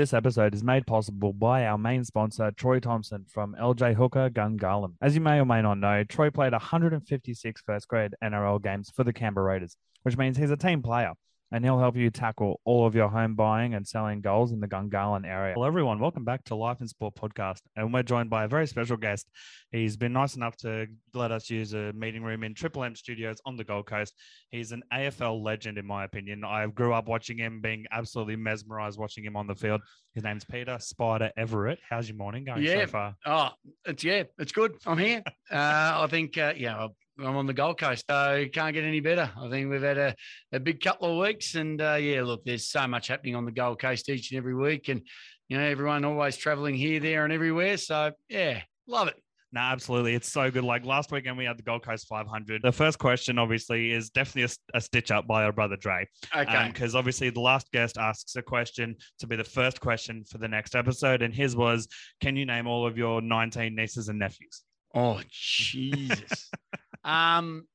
[0.00, 4.94] This episode is made possible by our main sponsor, Troy Thompson from LJ Hooker Gungahlin.
[5.02, 9.04] As you may or may not know, Troy played 156 first grade NRL games for
[9.04, 11.12] the Canberra Raiders, which means he's a team player
[11.52, 14.68] and he'll help you tackle all of your home buying and selling goals in the
[14.68, 15.54] Gungahlin area.
[15.56, 17.60] Well, everyone, welcome back to Life in Sport podcast.
[17.74, 19.28] And we're joined by a very special guest.
[19.72, 23.40] He's been nice enough to let us use a meeting room in Triple M Studios
[23.44, 24.14] on the Gold Coast.
[24.50, 26.44] He's an AFL legend, in my opinion.
[26.44, 29.80] I grew up watching him, being absolutely mesmerized watching him on the field.
[30.14, 31.78] His name's Peter Spida Everitt.
[31.88, 32.84] How's your morning going yeah.
[32.84, 33.14] so far?
[33.26, 33.50] Oh,
[33.86, 34.74] it's yeah, it's good.
[34.86, 35.22] I'm here.
[35.50, 35.54] uh,
[36.02, 36.88] I think uh, yeah,
[37.18, 39.30] I'm on the Gold Coast, so can't get any better.
[39.36, 40.14] I think we've had a,
[40.52, 43.52] a big couple of weeks, and uh, yeah, look, there's so much happening on the
[43.52, 45.02] Gold Coast each and every week, and
[45.48, 47.76] you know, everyone always traveling here, there, and everywhere.
[47.76, 49.16] So yeah, love it.
[49.52, 50.14] No, absolutely.
[50.14, 50.62] It's so good.
[50.62, 52.62] Like last weekend, we had the Gold Coast 500.
[52.62, 56.06] The first question, obviously, is definitely a, a stitch up by our brother Dre.
[56.36, 56.68] Okay.
[56.72, 60.38] Because um, obviously, the last guest asks a question to be the first question for
[60.38, 61.22] the next episode.
[61.22, 61.88] And his was
[62.20, 64.62] Can you name all of your 19 nieces and nephews?
[64.94, 66.50] Oh, Jesus.
[67.04, 67.66] um,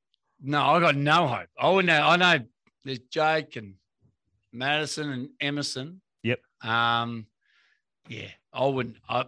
[0.42, 1.48] no, I got no hope.
[1.58, 2.00] I would know.
[2.00, 2.44] I know
[2.84, 3.74] there's Jake and
[4.52, 6.00] Madison and Emerson.
[6.22, 6.40] Yep.
[6.62, 7.26] Um,
[8.08, 8.96] yeah, I wouldn't.
[9.08, 9.24] I,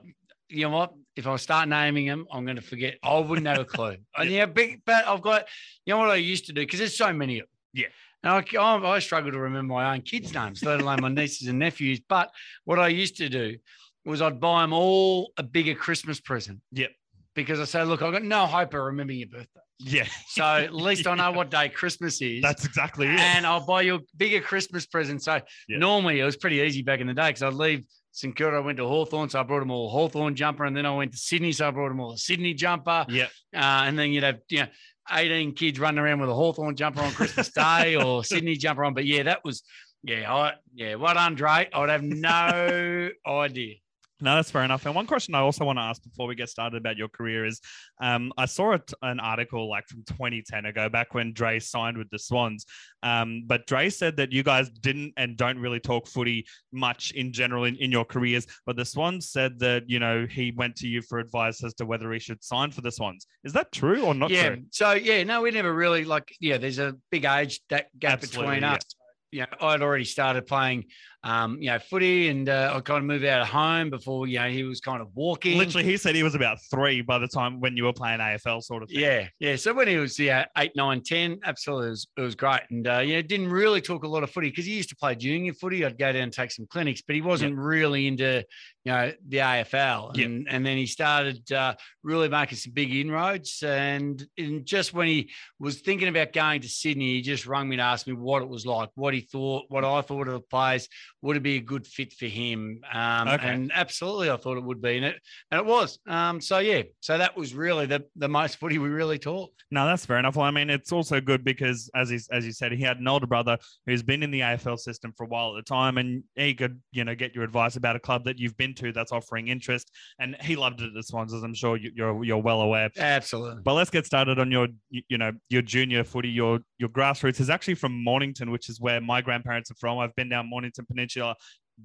[0.49, 0.95] you know what?
[1.17, 2.99] If I start naming them, I'm going to forget.
[3.03, 3.97] I wouldn't have a clue.
[4.17, 5.47] and yeah, big, but I've got,
[5.85, 6.61] you know what I used to do?
[6.63, 7.49] Because there's so many of them.
[7.73, 7.87] Yeah.
[8.23, 11.59] And I, I struggle to remember my own kids' names, let alone my nieces and
[11.59, 12.01] nephews.
[12.09, 12.31] But
[12.65, 13.59] what I used to do
[14.05, 16.61] was I'd buy them all a bigger Christmas present.
[16.73, 16.91] Yep.
[17.35, 19.61] Because I say, look, I've got no hope of remembering your birthday.
[19.81, 20.07] Yeah.
[20.29, 22.43] So at least I know what day Christmas is.
[22.43, 23.19] That's exactly it.
[23.19, 25.23] And I'll buy you a bigger Christmas present.
[25.23, 25.79] So Yeah.
[25.79, 28.61] normally it was pretty easy back in the day because I'd leave St Kilda, I
[28.61, 31.13] went to Hawthorn, so I brought them all a Hawthorn jumper, and then I went
[31.13, 33.07] to Sydney, so I brought them all a Sydney jumper.
[33.09, 33.31] Yep.
[33.55, 34.67] Uh, and then you'd have you know
[35.13, 38.95] 18 kids running around with a Hawthorn jumper on Christmas Day or Sydney jumper on.
[38.95, 39.63] But yeah, that was
[40.03, 41.69] yeah, I yeah, what Andre?
[41.73, 43.75] I would have no idea.
[44.21, 44.85] No, that's fair enough.
[44.85, 47.45] And one question I also want to ask before we get started about your career
[47.45, 47.61] is
[48.01, 52.19] um, I saw an article like from 2010 ago, back when Dre signed with the
[52.19, 52.67] Swans.
[53.03, 57.33] Um, but Dre said that you guys didn't and don't really talk footy much in
[57.33, 58.47] general in, in your careers.
[58.67, 61.87] But the Swans said that, you know, he went to you for advice as to
[61.87, 63.27] whether he should sign for the Swans.
[63.45, 64.49] Is that true or not yeah.
[64.49, 64.63] true?
[64.71, 66.59] So yeah, no, we never really like yeah.
[66.59, 68.75] There's a big age that gap Absolutely, between yeah.
[68.77, 68.83] us.
[69.31, 70.87] You know, I'd already started playing,
[71.29, 74.39] um, you know, footy, and uh, I kind of moved out of home before you
[74.39, 75.59] know he was kind of walking.
[75.59, 78.63] Literally, he said he was about three by the time when you were playing AFL
[78.63, 79.01] sort of thing.
[79.01, 79.57] Yeah, yeah.
[79.57, 82.63] So when he was yeah eight, nine, ten, absolutely, it was, it was great.
[82.71, 85.17] And uh, yeah, didn't really talk a lot of footy because he used to play
[85.17, 85.85] junior footy.
[85.85, 88.43] I'd go down and take some clinics, but he wasn't really into
[88.85, 90.25] you know the AFL.
[90.25, 93.63] And and then he started uh, really making some big inroads.
[93.63, 97.77] And in just when he was thinking about going to Sydney, he just rung me
[97.77, 100.41] to ask me what it was like, what he thought, what I thought of the
[100.41, 100.89] place,
[101.23, 102.81] would it be a good fit for him?
[102.93, 103.49] Um, Okay.
[103.49, 105.17] And absolutely, I thought it would be, and it
[105.51, 105.99] and it was.
[106.07, 109.65] Um, so yeah, so that was really the the most footy we really talked.
[109.71, 110.37] No, that's fair enough.
[110.37, 113.09] Well, I mean, it's also good because, as he, as you said, he had an
[113.09, 116.23] older brother who's been in the AFL system for a while at the time, and
[116.37, 119.13] he could, you know, get your advice about a club that you've been to that's
[119.13, 119.91] offering interest.
[120.21, 122.91] And he loved it at the Swans, as I'm sure you- you're you're well aware.
[122.97, 123.63] Absolutely.
[123.65, 126.29] But let's get started on your, you you know, your junior footy.
[126.31, 129.99] Your your grassroots is actually from Mornington, which is where my grandparents are from.
[129.99, 131.08] I've been down Mornington Peninsula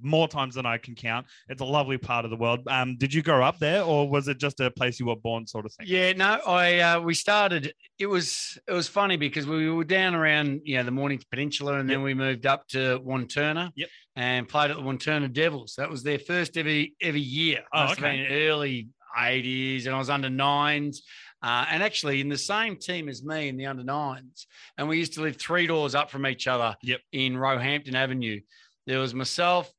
[0.02, 1.26] more times than I can count.
[1.48, 2.60] It's a lovely part of the world.
[2.68, 5.46] Um, did you grow up there, or was it just a place you were born,
[5.46, 5.86] sort of thing?
[5.88, 7.72] Yeah, no, I uh, we started.
[7.98, 11.78] It was it was funny because we were down around you know the Mornington Peninsula,
[11.78, 13.70] and then we moved up to Wantirna.
[13.76, 13.88] Yep.
[14.16, 15.74] And played at the Wantirna Devils.
[15.76, 17.64] That was their first ever ever year.
[17.72, 18.46] Oh, Must okay.
[18.48, 21.02] early eighties, and I was under nines.
[21.42, 24.46] Uh, and actually, in the same team as me in the under nines,
[24.78, 27.00] and we used to live three doors up from each other Yep.
[27.12, 28.40] in Roehampton Avenue.
[28.86, 29.70] There was myself,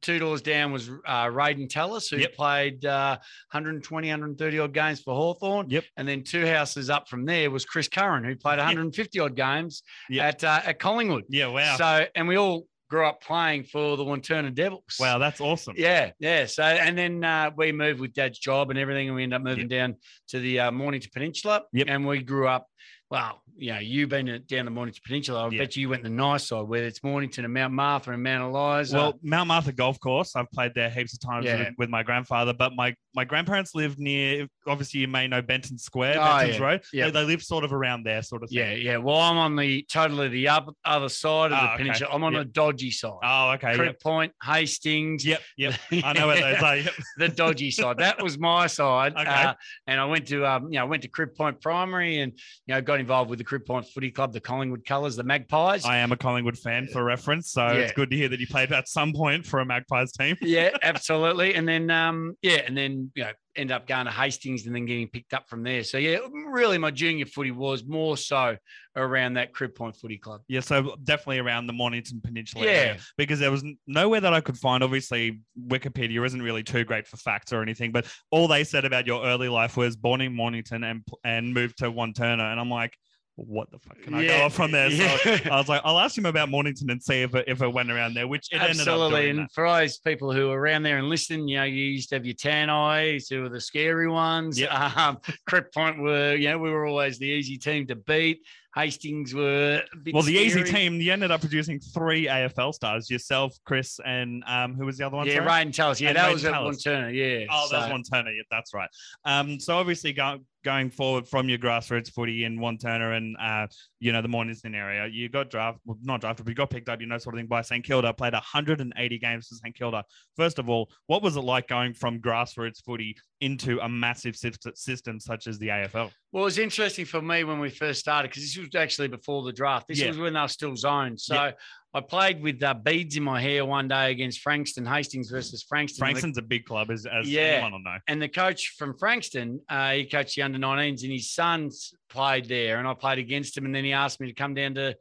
[0.00, 2.34] two doors down was uh, Rayden Tallis, who Yep.
[2.34, 3.16] played uh,
[3.52, 5.70] 120, 130 odd games for Hawthorn.
[5.70, 5.84] Yep.
[5.96, 9.82] And then two houses up from there was Chris Curran, who played 150 odd games
[10.10, 10.24] Yep.
[10.24, 11.24] at uh, at Collingwood.
[11.28, 11.46] Yeah.
[11.48, 11.76] Wow.
[11.76, 14.96] So, and we all grew up playing for the Wantirna Devils.
[15.00, 15.72] wow, that's awesome.
[15.78, 16.44] Yeah, yeah.
[16.44, 19.42] So, and then uh, we moved with Dad's job and everything, and we ended up
[19.42, 19.96] moving down
[20.28, 21.62] to the uh, Mornington Peninsula.
[21.72, 21.86] Yep.
[21.88, 22.66] And we grew up.
[23.12, 25.46] Well, you know, you've been down the Mornington Peninsula.
[25.46, 25.58] I Yeah.
[25.58, 28.96] bet you went the nice side, whether it's Mornington and Mount Martha and Mount Eliza.
[28.96, 31.58] Well, Mount Martha Golf Course, I've played there heaps of times Yeah.
[31.58, 35.76] with, with my grandfather, but my, my grandparents lived near, obviously, you may know Benton
[35.76, 36.64] Square, Oh, Benton's yeah.
[36.64, 36.82] Road.
[36.94, 37.04] Yeah.
[37.04, 38.58] They, they live sort of around there, sort of thing.
[38.60, 38.96] yeah, yeah.
[38.96, 41.82] Well, I'm on the totally the up, other side of the Oh, okay.
[41.82, 42.10] peninsula.
[42.14, 42.40] I'm on Yep.
[42.46, 43.12] the dodgy side.
[43.22, 43.74] Oh, okay.
[43.74, 44.00] Crib Yep.
[44.00, 45.26] Point, Hastings.
[45.26, 45.42] Yep.
[45.58, 45.74] Yep.
[46.02, 46.76] I know where those are.
[46.78, 46.94] Yep.
[47.18, 47.98] the dodgy side.
[47.98, 49.12] That was my side.
[49.22, 49.30] Okay.
[49.30, 49.52] Uh,
[49.86, 52.32] and I went to um, you know, went to Crib Point Primary and
[52.66, 55.84] you know, got involved with the Crib Point Footy Club, the Collingwood Colours, the Magpies.
[55.84, 57.72] I am a Collingwood fan for reference, so Yeah.
[57.80, 60.36] it's good to hear that you played at some point for a Magpies team.
[60.40, 61.54] yeah, absolutely.
[61.54, 64.86] And then, um, yeah, and then you know, end up going to Hastings and then
[64.86, 65.84] getting picked up from there.
[65.84, 68.56] So yeah, really, my junior footy was more so
[68.96, 70.40] around that Crib Point Footy Club.
[70.48, 72.70] Yeah, so definitely around the Mornington Peninsula Yeah.
[72.72, 74.82] area because there was nowhere that I could find.
[74.82, 79.06] Obviously, Wikipedia isn't really too great for facts or anything, but all they said about
[79.06, 82.96] your early life was born in Mornington and and moved to Wantirna, and I'm like,
[83.36, 84.90] what the fuck can I go off from there?
[84.90, 84.96] So
[85.26, 85.38] yeah.
[85.50, 87.90] I was like, I'll ask him about Mornington and see if it, if it went
[87.90, 89.20] around there, which it ended up Absolutely.
[89.22, 89.30] doing.
[89.30, 89.52] And that.
[89.52, 92.26] for those people who are around there and listening, you know, you used to have
[92.26, 94.58] your tan eyes, who were the scary ones.
[94.60, 94.70] Yep.
[95.02, 98.40] Um, Crib Point were, you know, we were always the easy team to beat.
[98.74, 99.82] Hastings were
[100.12, 104.74] Well, the easy team, you ended up producing three AFL stars: yourself, Chris, and um,
[104.74, 105.26] who was the other one?
[105.26, 105.46] Yeah, sorry?
[105.46, 106.00] Rain Tallis.
[106.00, 106.82] Yeah, And that was Tallis.
[106.82, 107.10] Turner.
[107.10, 107.46] Yeah.
[107.50, 108.30] Oh, that's So- one Turner.
[108.30, 108.88] Yeah, that's right.
[109.24, 113.66] Um, so obviously go, going forward from your grassroots footy in Wantirna and uh,
[114.00, 116.88] you know the Mornington area, you got drafted, well, not drafted, but you got picked
[116.88, 118.12] up, you know, sort of thing by St Kilda.
[118.14, 120.04] Played 180 games for St Kilda.
[120.36, 125.18] First of all, what was it like going from grassroots footy into a massive system
[125.18, 126.10] such as the AFL?
[126.32, 129.42] Well, it was interesting for me when we first started because this was actually before
[129.42, 129.88] the draft.
[129.88, 130.08] This Yeah.
[130.08, 131.20] was when they were still zoned.
[131.20, 131.52] So Yeah.
[131.94, 135.98] I played with uh, beads in my hair one day against Frankston, Hastings versus Frankston.
[136.00, 137.42] Frankston's a big club, as, as Yeah.
[137.42, 137.98] anyone will know.
[138.08, 142.46] And the coach from Frankston, uh, he coached the under 19s, and his sons played
[142.46, 142.78] there.
[142.78, 143.66] And I played against him.
[143.66, 144.96] And then he asked me to come down to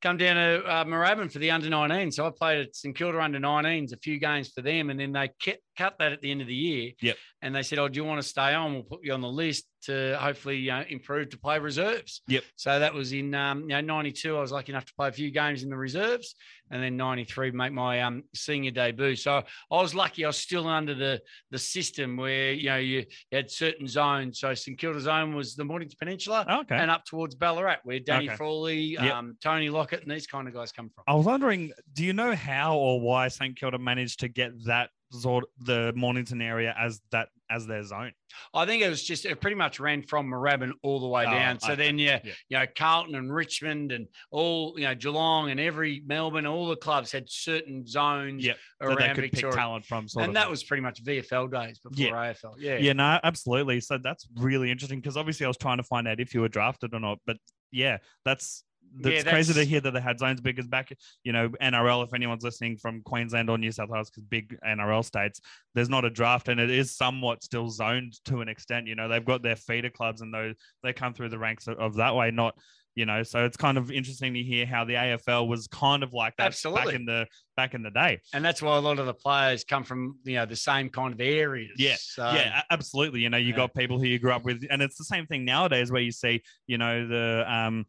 [0.00, 2.10] come down to uh, Moorabbin for the under 19.
[2.12, 5.12] So I played at St Kilda under 19s, a few games for them, and then
[5.12, 6.92] they cut, cut that at the end of the year.
[7.00, 7.16] Yep.
[7.42, 8.72] And they said, "Oh, do you want to stay on?
[8.72, 12.44] We'll put you on the list to hopefully uh, improve to play reserves." Yep.
[12.56, 14.36] So that was in um, you know 92.
[14.36, 16.34] I was lucky enough to play a few games in the reserves,
[16.70, 19.14] and then 93 make my um, senior debut.
[19.16, 20.24] So I was lucky.
[20.24, 24.40] I was still under the the system where you know you, you had certain zones.
[24.40, 26.46] So St Kilda zone was the Mornington Peninsula.
[26.62, 26.76] Okay.
[26.76, 28.36] And up towards Ballarat, where Danny Okay.
[28.36, 29.12] Frawley, Yep.
[29.14, 31.04] um, Tony Lockett, and these kind of guys come from.
[31.06, 34.88] I was wondering, do you know how or why St Kilda managed to get that
[35.20, 38.12] sort the Mornington area as that as their zone?
[38.54, 41.30] I think it was just it pretty much ran from Moorabbin all the way Oh,
[41.30, 41.60] down.
[41.60, 41.84] So okay.
[41.86, 42.32] then yeah, Yeah.
[42.48, 46.76] you know, Carlton and Richmond and all, you know, Geelong and every Melbourne, all the
[46.76, 49.52] clubs had certain zones Yep, That around they could Victoria.
[49.52, 50.06] pick talent from.
[50.16, 52.12] And of that was pretty much VFL days before Yeah.
[52.32, 52.54] AFL.
[52.58, 52.76] Yeah.
[52.78, 53.80] yeah, no, absolutely.
[53.80, 56.48] So that's really interesting because obviously I was trying to find out if you were
[56.48, 57.18] drafted or not.
[57.26, 57.36] But
[57.70, 58.64] yeah, that's
[59.00, 60.92] that's Yeah, crazy to hear that the had zones because back,
[61.22, 62.04] you know, NRL.
[62.04, 65.40] If anyone's listening from Queensland or New South Wales, because big NRL states,
[65.74, 68.86] there's not a draft and it is somewhat still zoned to an extent.
[68.86, 71.78] You know, they've got their feeder clubs and those they come through the ranks of,
[71.78, 72.54] of that way, not.
[72.96, 76.12] You know, so it's kind of interesting to hear how the AFL was kind of
[76.12, 77.26] like that back in the
[77.56, 78.20] back in the day.
[78.32, 81.12] And that's why a lot of the players come from, you know, the same kind
[81.12, 81.72] of areas.
[81.76, 83.18] Yeah, So, yeah, absolutely.
[83.18, 83.56] You know, you yeah.
[83.56, 86.12] got people who you grew up with, and it's the same thing nowadays where you
[86.12, 87.84] see, you know, the um,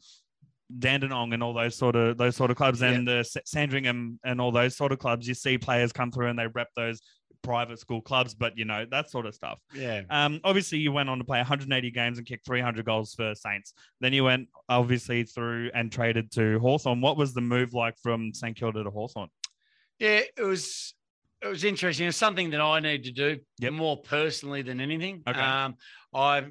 [0.80, 4.42] Dandenong and all those sort of those sort of clubs, and the Sa- Sandringham and
[4.42, 5.28] all those sort of clubs.
[5.28, 7.02] You see players come through and they rep those
[7.44, 9.60] private school clubs, but you know that sort of stuff.
[9.76, 10.02] yeah.
[10.10, 13.74] Um, obviously, you went on to play 180 games and kick 300 goals for Saints.
[14.02, 17.02] Then you went obviously through and traded to Hawthorn.
[17.02, 19.30] What was the move like from St Kilda to Hawthorn?
[20.00, 20.96] Yeah, it was
[21.44, 22.08] it was interesting.
[22.08, 23.74] It's something that I need to do Yep.
[23.74, 25.22] more personally than anything.
[25.28, 25.40] Okay.
[25.40, 25.76] Um,
[26.12, 26.46] I,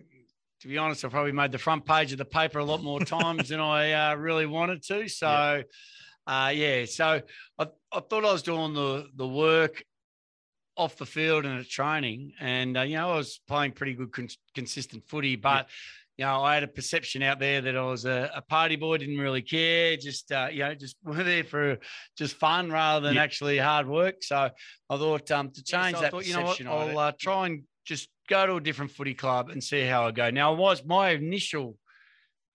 [0.65, 2.99] to be honest, I probably made the front page of the paper a lot more
[3.05, 5.07] times than I uh, really wanted to.
[5.09, 5.63] So,
[6.27, 6.87] uh, yeah.
[6.87, 7.21] So
[7.59, 9.85] I, I thought I was doing the the work
[10.75, 14.11] off the field and at training, and uh, you know I was playing pretty good
[14.13, 15.69] cons- consistent footy, but.
[16.17, 18.99] You know, I had a perception out there that I was a, a party boy,
[18.99, 21.79] didn't really care, just uh, you know, just were there for
[22.17, 23.23] just fun rather than Yeah.
[23.25, 24.23] actually hard work.
[24.23, 24.37] So
[24.89, 27.13] I thought um, to Yeah, so change that thought, you know what, perception, I'll, uh,
[27.19, 30.31] try and just go to a different footy club and see how I go.
[30.31, 31.77] Now, it was my initial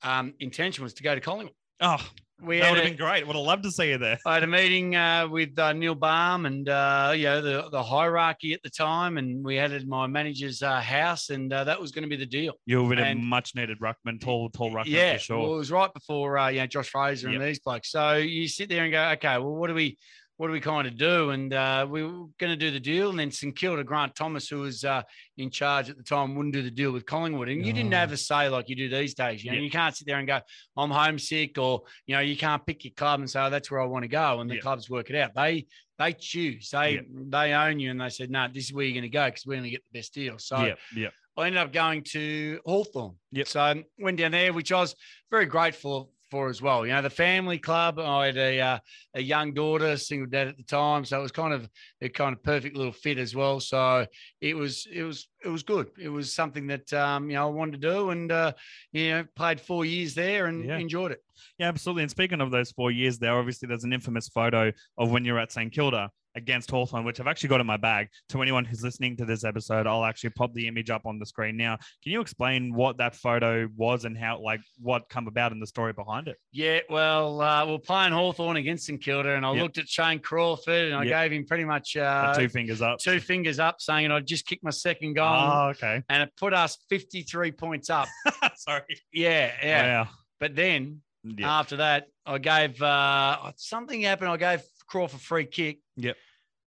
[0.03, 1.53] um, intention was to go to Collingwood.
[1.81, 1.97] Oh,
[2.41, 3.27] We that would a- have been great.
[3.27, 4.17] Would have loved to see you there.
[4.25, 7.83] I had a meeting uh, with uh, Neil Balme and uh, you know the the
[7.83, 11.65] hierarchy at the time, and we had it at my manager's uh, house, and uh,
[11.65, 12.53] that was going to be the deal.
[12.65, 15.39] You would have much needed ruckman, tall, tall ruckman yeah, for sure.
[15.39, 17.39] well, it was right before uh, you know Josh Fraser Yep.
[17.41, 17.91] and these blokes.
[17.91, 19.97] So you sit there and go, okay, well, what do we,
[20.39, 21.31] what do we kind of do?
[21.31, 24.48] And uh, we were going to do the deal, and then St Kilda Grant Thomas,
[24.48, 25.01] who was uh,
[25.38, 27.98] in charge at the time, wouldn't do the deal with Collingwood, and you didn't Oh.
[27.98, 29.43] have a say like you do these days.
[29.43, 29.63] You know, Yep.
[29.65, 30.39] you can't sit there and go,
[30.77, 33.81] I'm homesick, or you know, you can't pick your club and say, oh, that's where
[33.81, 35.31] I want to go, and the clubs work it out.
[35.36, 35.67] They
[35.98, 37.05] they choose, they Yep.
[37.27, 39.46] they own you, and they said, no, this is where you're going to go because
[39.46, 40.39] we're going to get the best deal.
[40.39, 40.63] So.
[40.63, 41.10] yeah, yeah.
[41.38, 43.15] I ended up going to Hawthorn.
[43.34, 43.48] Yep.
[43.50, 44.93] So I went down there, which I was
[45.31, 46.86] very grateful for as well.
[46.86, 48.00] You know, the family club.
[48.00, 48.79] I had a uh,
[49.15, 51.69] a young daughter, single dad at the time, so it was kind of
[52.01, 53.59] a kind of perfect little fit as well.
[53.59, 54.05] So
[54.41, 55.89] it was it was it was good.
[56.00, 58.53] It was something that um, you know I wanted to do, and uh,
[58.91, 60.77] you know played four years there and Yeah.
[60.77, 61.24] enjoyed it.
[61.57, 62.03] Yeah, absolutely.
[62.03, 65.39] And speaking of those four years there, obviously there's an infamous photo of when you're
[65.39, 68.07] at St Kilda against Hawthorn, which I've actually got in my bag.
[68.29, 71.25] To anyone who's listening to this episode, I'll actually pop the image up on the
[71.25, 71.77] screen now.
[72.03, 75.67] Can you explain what that photo was and how, like, what come about and the
[75.67, 76.38] story behind it?
[76.51, 79.63] Yeah, well, uh, we're playing Hawthorn against St Kilda, and I Yep.
[79.63, 81.09] looked at Shane Crawford, and I Yep.
[81.29, 83.00] gave him pretty much uh, two fingers up.
[83.00, 86.03] two fingers up, saying I'd just kicked my second goal, Oh, okay.
[86.09, 88.07] and it put us 53 points up.
[88.55, 88.83] Sorry.
[89.12, 90.03] Yeah, yeah.
[90.03, 90.09] Wow.
[90.39, 91.59] But then Yeah.
[91.59, 94.29] after that, I gave uh, something happened.
[94.29, 95.79] I gave Crawford free kick.
[95.99, 96.17] Yep.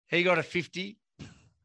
[0.10, 0.98] He got a 50.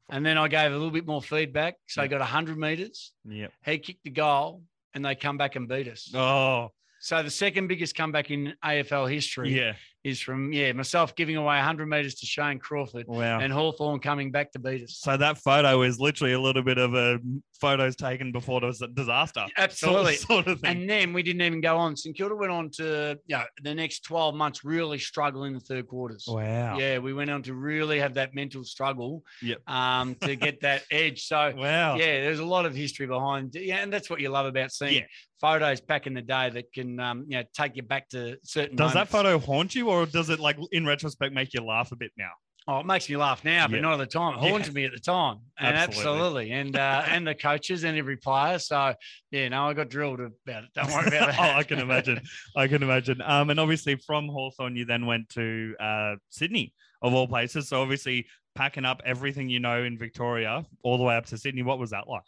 [0.09, 1.77] And then I gave a little bit more feedback.
[1.87, 3.13] So he got 100 meters.
[3.25, 3.53] Yep.
[3.65, 4.63] He kicked the goal
[4.95, 6.11] and they come back and beat us.
[6.15, 6.71] Oh,
[7.03, 9.73] So the second biggest comeback in AFL history yeah.
[10.05, 13.41] is from, yeah, myself giving away 100 meters to Shane Crawford Wow.
[13.41, 14.99] and Hawthorn coming back to beat us.
[15.01, 17.19] so that photo is literally a little bit of a
[17.59, 19.47] photos taken before the disaster.
[19.57, 20.17] Absolutely.
[20.17, 20.83] Sort of thing.
[20.83, 21.97] And then we didn't even go on.
[21.97, 25.61] St Kilda went on to, you know, the next 12 months really struggle in the
[25.61, 26.27] third quarters.
[26.29, 26.77] wow.
[26.79, 29.59] Yeah, we went on to really have that mental struggle Yep.
[29.71, 31.25] um, to get that edge.
[31.27, 31.97] So, Wow.
[31.97, 34.95] yeah, there's a lot of history behind Yeah, and that's what you love about seeing
[34.97, 35.01] Yeah.
[35.41, 38.77] Photos back in the day that can, um, you know, take you back to certain
[38.77, 41.97] Does that photo haunt you, or does it like in retrospect make you laugh a
[41.97, 42.31] bit now?
[42.69, 43.81] Oh, it makes me laugh now, but Yeah.
[43.81, 44.35] not at the time.
[44.35, 44.51] It Yeah.
[44.51, 45.39] haunted me at the time.
[45.59, 46.03] And Absolutely.
[46.21, 46.53] absolutely.
[46.53, 48.59] And uh, and the coaches and every player.
[48.59, 48.95] So,
[49.31, 50.71] yeah, no, I got drilled about it.
[50.75, 51.41] Don't worry about that.
[51.41, 52.21] oh, I can imagine.
[52.55, 53.23] I can imagine.
[53.23, 57.69] Um, and obviously from Hawthorn, you then went to uh, Sydney, of all places.
[57.69, 61.63] So obviously packing up everything you know in Victoria all the way up to Sydney.
[61.63, 62.23] What was that like?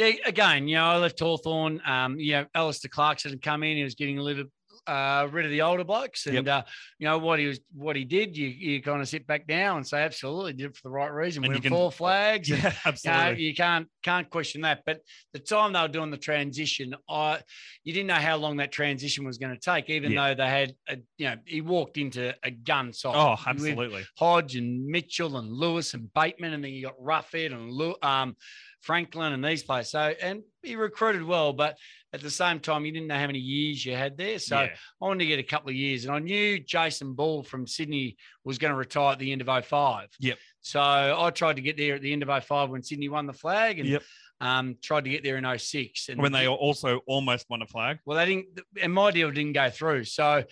[0.00, 1.82] Yeah, again, you know, I left Hawthorn.
[1.86, 3.76] Um, you know, Alastair Clarkson had come in.
[3.76, 4.44] He was getting a little
[4.86, 6.46] uh, rid of the older blokes, and Yep.
[6.48, 6.62] uh,
[6.98, 8.34] you know what he was, what he did.
[8.34, 11.12] You you kind of sit back now and say, absolutely, did it for the right
[11.12, 11.44] reason.
[11.44, 12.50] And Win can- four flags.
[12.50, 13.42] and, Yeah, you, know, absolutely.
[13.44, 14.80] you can't can't question that.
[14.86, 15.02] But
[15.34, 17.40] the time they were doing the transition, I
[17.84, 20.28] you didn't know how long that transition was going to take, even Yeah.
[20.28, 23.14] though they had, a, you know, he walked into a gun side.
[23.14, 24.04] Oh, absolutely.
[24.18, 28.34] Hodge and Mitchell and Lewis and Bateman, and then you got Roughead and Lew- um,
[28.80, 29.90] Franklin and these players.
[29.90, 31.76] So, and he recruited well, but
[32.12, 34.38] at the same time, you didn't know how many years you had there.
[34.38, 34.68] So, yeah.
[35.00, 38.16] I wanted to get a couple of years, and I knew Jason Ball from Sydney
[38.44, 40.08] was going to retire at the end of 05.
[40.18, 40.38] Yep.
[40.62, 43.32] So I tried to get there at the end of 05 when Sydney won the
[43.32, 44.02] flag, and Yep.
[44.40, 46.08] um, tried to get there in 06.
[46.08, 47.98] And When they also almost won a flag.
[48.04, 50.04] well, they didn't, and my deal didn't go through.
[50.04, 50.44] So,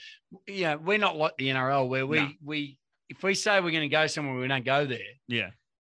[0.47, 2.31] yeah, we're not like the NRL where we No.
[2.45, 2.79] we
[3.11, 5.49] if we say we're going to go somewhere, we don't go there Yeah.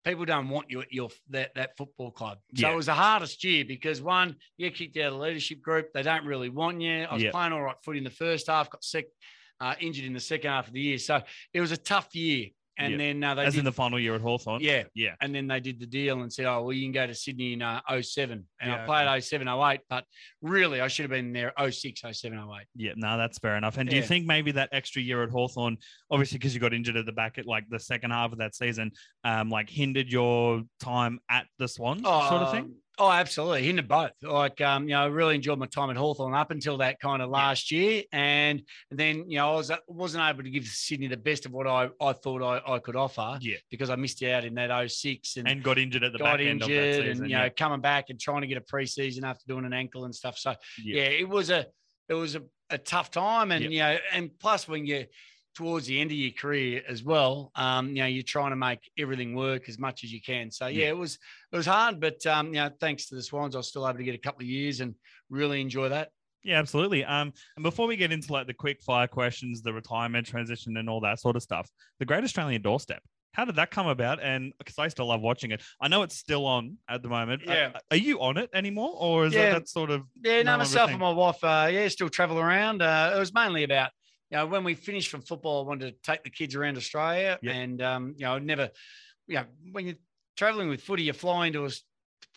[0.07, 2.37] People don't want you at your that, that football club.
[2.55, 2.73] So Yeah.
[2.73, 5.91] it was the hardest year because one, you kicked out of the leadership group.
[5.93, 7.03] They don't really want you.
[7.03, 7.31] I was Yeah.
[7.31, 9.07] playing all right foot in the first half, got sick,
[9.59, 10.97] uh, injured in the second half of the year.
[10.97, 11.21] So
[11.53, 12.47] it was a tough year.
[12.79, 12.97] And Yeah.
[12.97, 14.61] then uh, they As did, in the final year at Hawthorn.
[14.61, 14.83] yeah.
[14.93, 15.15] Yeah.
[15.21, 17.53] And then they did the deal and said, oh, well, you can go to Sydney
[17.53, 18.45] in uh, 07.
[18.61, 20.03] And Yeah, I played 07, 08, but
[20.41, 22.67] really I should have been there 06, 07, 08.
[22.75, 23.77] Yeah, no, that's fair enough.
[23.77, 25.77] And do you think maybe that extra year at Hawthorn,
[26.11, 28.55] obviously because you got injured at the back at like the second half of that
[28.55, 28.91] season,
[29.23, 32.75] um, like hindered your time at the Swans sort of thing?
[32.99, 33.61] Oh, absolutely.
[33.63, 34.11] Hindered both.
[34.23, 37.21] Like, um, you know, I really enjoyed my time at Hawthorn up until that kind
[37.21, 38.01] of last year.
[38.11, 41.67] And then, you know, I was, wasn't able to give Sydney the best of what
[41.67, 43.57] I, I thought I, I could offer Yeah.
[43.69, 46.39] because I missed out in that 06 and, And got injured at the got back
[46.47, 47.29] end of that and, season.
[47.29, 50.15] you know, coming back and trying to get a preseason after doing an ankle and
[50.15, 50.39] stuff.
[50.39, 51.03] So, Yeah.
[51.03, 51.67] yeah, it was a,
[52.09, 53.51] it was a, a tough time.
[53.51, 53.71] And, Yep.
[53.71, 55.05] you know, and plus when you,
[55.57, 57.51] towards the end of your career as well.
[57.55, 60.51] Um, you know, you're trying to make everything work as much as you can.
[60.51, 60.89] So yeah, Yeah.
[60.89, 61.17] it was
[61.51, 63.97] it was hard, but um, you know, thanks to the Swans, I was still able
[63.97, 64.93] to get a couple of years and
[65.31, 66.09] really enjoy that.
[66.43, 67.03] Yeah, absolutely.
[67.03, 70.87] Um, and before we get into like the quick fire questions, the retirement transition, and
[70.89, 71.67] all that sort of stuff,
[71.99, 73.01] the Great Australian Doorstep.
[73.33, 74.21] How did that come about?
[74.21, 77.41] And because I still love watching it, I know it's still on at the moment.
[77.47, 77.71] Uh, Yeah.
[77.91, 79.45] are you on it anymore, or is Yeah.
[79.45, 82.81] that, that sort of Yeah, no, myself and my wife, uh, yeah, still travel around.
[82.81, 83.91] Uh, it was mainly about,
[84.29, 87.39] you know, when we finished from football, I wanted to take the kids around Australia.
[87.41, 87.55] Yep.
[87.55, 88.69] And, um, you know, I'd never,
[89.27, 89.95] you know, when you're
[90.35, 91.69] traveling with footy, you fly into a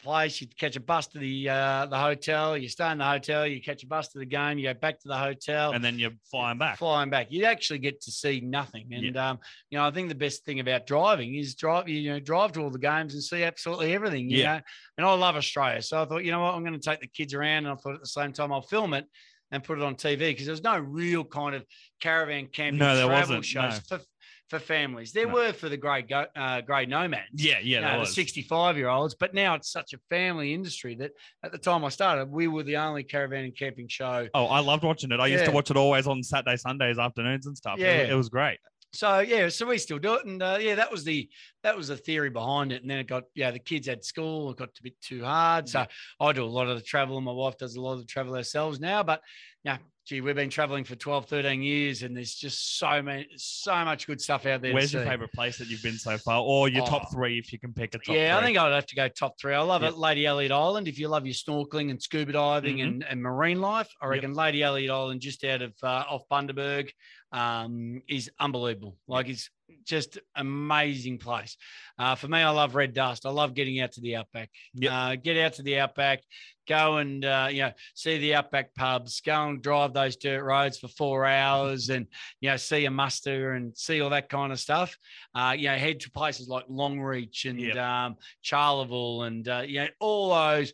[0.03, 3.47] place, you catch a bus to the uh, the hotel, you stay in the hotel,
[3.47, 5.73] you catch a bus to the game, you go back to the hotel.
[5.73, 6.79] and then you're flying back?
[6.79, 8.89] Flying back, you actually get to see nothing.
[8.93, 11.89] And um, you know, I think the best thing about driving is drive.
[11.89, 14.31] You know, drive to all the games and see absolutely everything.
[14.31, 14.57] You Yeah.
[14.57, 14.61] know,
[14.99, 17.09] and I love Australia, so I thought, you know what, I'm going to take the
[17.09, 19.07] kids around, and I thought at the same time I'll film it
[19.52, 21.64] and put it on TV because there was no real kind of
[22.00, 23.99] caravan camping No, there travel wasn't, shows no.
[23.99, 24.04] for
[24.49, 25.12] for families.
[25.12, 25.35] There No.
[25.35, 27.23] were for the grade go, uh, nomads.
[27.35, 30.97] Yeah, yeah, you know, the 65 year olds, but now it's such a family industry
[30.97, 31.12] that
[31.45, 34.26] at the time I started, we were the only caravan and camping show.
[34.35, 35.21] Oh, I loved watching it.
[35.21, 37.78] I used to watch it always on Saturday, Sundays, afternoons, and stuff.
[37.78, 38.12] It was- Yeah.
[38.12, 38.59] it was great.
[38.92, 41.30] So yeah, so we still do it, and uh, yeah, that was the
[41.62, 42.83] that was the theory behind it.
[42.83, 45.69] And then it got yeah, the kids had school, it got a bit too hard.
[45.69, 45.87] So
[46.21, 48.07] I do a lot of the travel, and my wife does a lot of the
[48.07, 49.02] travel ourselves now.
[49.02, 49.21] But
[49.62, 49.76] yeah,
[50.07, 54.07] gee, we've been traveling for 12, 13 years, and there's just so many, so much
[54.07, 54.73] good stuff out there.
[54.73, 55.09] Where's your see.
[55.11, 57.12] favorite place that you've been so far, or your top Oh.
[57.14, 58.17] three if you can pick a top?
[58.17, 59.55] Yeah, I think I'd have to go top three.
[59.55, 59.93] I love Yep.
[59.93, 60.88] it, Lady Elliot Island.
[60.88, 62.83] If you love your snorkeling and scuba diving Mhm.
[62.87, 64.11] and, and marine life, I Yep.
[64.11, 66.90] reckon Lady Elliot Island, just out of uh, off Bundaberg,
[67.33, 68.97] um, is unbelievable.
[69.07, 69.50] Like it's
[69.85, 71.57] just amazing place.
[71.99, 73.27] Uh, for me, I love Red Dust.
[73.27, 74.50] I love getting out to the outback.
[74.75, 74.93] Yep.
[74.93, 76.21] Uh, get out to the outback,
[76.69, 80.79] go and uh, you know see the outback pubs, go and drive those dirt roads
[80.79, 82.07] for four hours, and
[82.41, 84.97] you know see a muster and see all that kind of stuff.
[85.35, 87.77] Uh, you know, head to places like Longreach and Yep.
[87.77, 90.73] um, Charleville, and uh, you know all those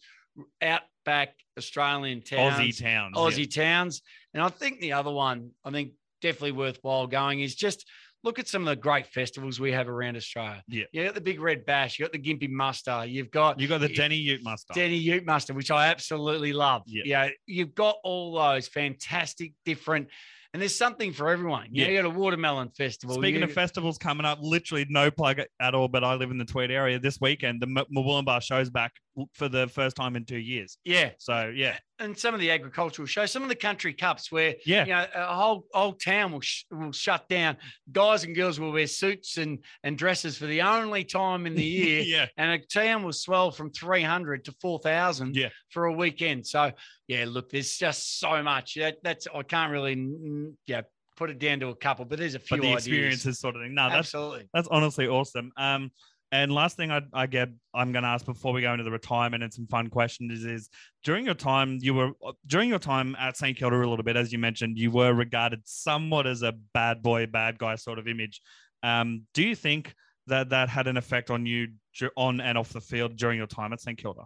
[0.61, 3.15] outback Australian towns, Aussie towns.
[3.17, 3.21] yeah.
[3.23, 4.03] Aussie towns.
[4.35, 7.87] And I think the other one, I think definitely worthwhile going is just
[8.27, 10.63] look at some of the great festivals we have around Australia.
[10.69, 10.85] Yeah.
[10.91, 13.81] You got the Big Red Bash, you got the Gympie Muster, you've got You got
[13.81, 13.89] the.
[13.89, 14.75] Deni Ute Muster.
[14.75, 16.83] Deni Ute Muster, which I absolutely love.
[16.87, 17.03] Yeah.
[17.07, 17.29] Yeah.
[17.47, 20.09] you've got all those fantastic different,
[20.53, 21.69] and there's something for everyone.
[21.71, 21.97] You, know, Yeah.
[21.97, 23.15] you got a watermelon festival.
[23.15, 26.39] Speaking you, of festivals coming up, literally no plug at all, but I live in
[26.39, 26.99] the Tweed area.
[26.99, 28.93] This weekend, the M- show's back
[29.33, 30.77] for the first time in two years.
[30.85, 34.55] yeah, So yeah, and some of the agricultural shows, some of the country cups where
[34.67, 37.57] yeah, you know, a whole whole town will sh- will shut down.
[37.91, 41.65] Guys and girls will wear suits and and dresses for the only time in the
[41.65, 42.27] year, yeah.
[42.37, 45.49] and a town will swell from three hundred to four thousand Yeah.
[45.71, 46.47] for a weekend.
[46.47, 46.73] So
[47.09, 48.75] yeah, look, there's just so much.
[48.75, 50.83] That, that's I can't really yeah
[51.17, 52.87] put it down to a couple, but there's a few But the ideas.
[52.87, 53.75] experiences sort of thing.
[53.75, 54.51] No, that's Absolutely.
[54.53, 55.51] That's honestly awesome.
[55.57, 55.91] Um,
[56.33, 58.91] and last thing I, I get, I'm going to ask before we go into the
[58.91, 60.71] retirement and some fun questions is, is
[61.05, 62.11] during your time, you were
[62.47, 65.61] during your time at St Kilda a little bit, as you mentioned, you were regarded
[65.65, 68.41] somewhat as a bad boy, bad guy sort of image.
[68.83, 69.95] Um, do you think
[70.27, 71.69] that that had an effect on you
[72.17, 74.23] on and off the field during your time at St Kilda?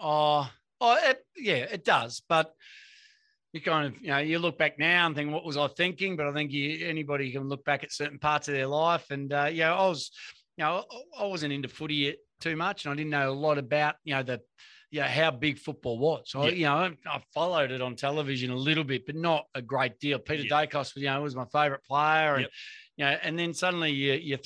[0.00, 0.48] Oh,
[0.80, 2.22] oh, it, yeah, it does.
[2.28, 2.52] But
[3.52, 6.16] you kind of, you know, you look back now and think, what was I thinking?
[6.16, 9.10] But I think you, anybody can look back at certain parts of their life.
[9.10, 10.10] And, uh, yeah, I was,
[10.60, 10.84] you know,
[11.18, 12.84] I wasn't into footy yet too much.
[12.84, 14.42] And I didn't know a lot about, you know, the,
[14.90, 16.24] yeah, how big football was.
[16.26, 16.50] So, Yeah.
[16.52, 19.98] you know, I, I followed it on television a little bit, but not a great
[20.00, 20.18] deal.
[20.18, 20.66] Peter Yeah.
[20.66, 22.34] Daicos, you know, was my favorite player.
[22.34, 22.50] And, Yep.
[23.00, 24.38] You know, and then suddenly you, you're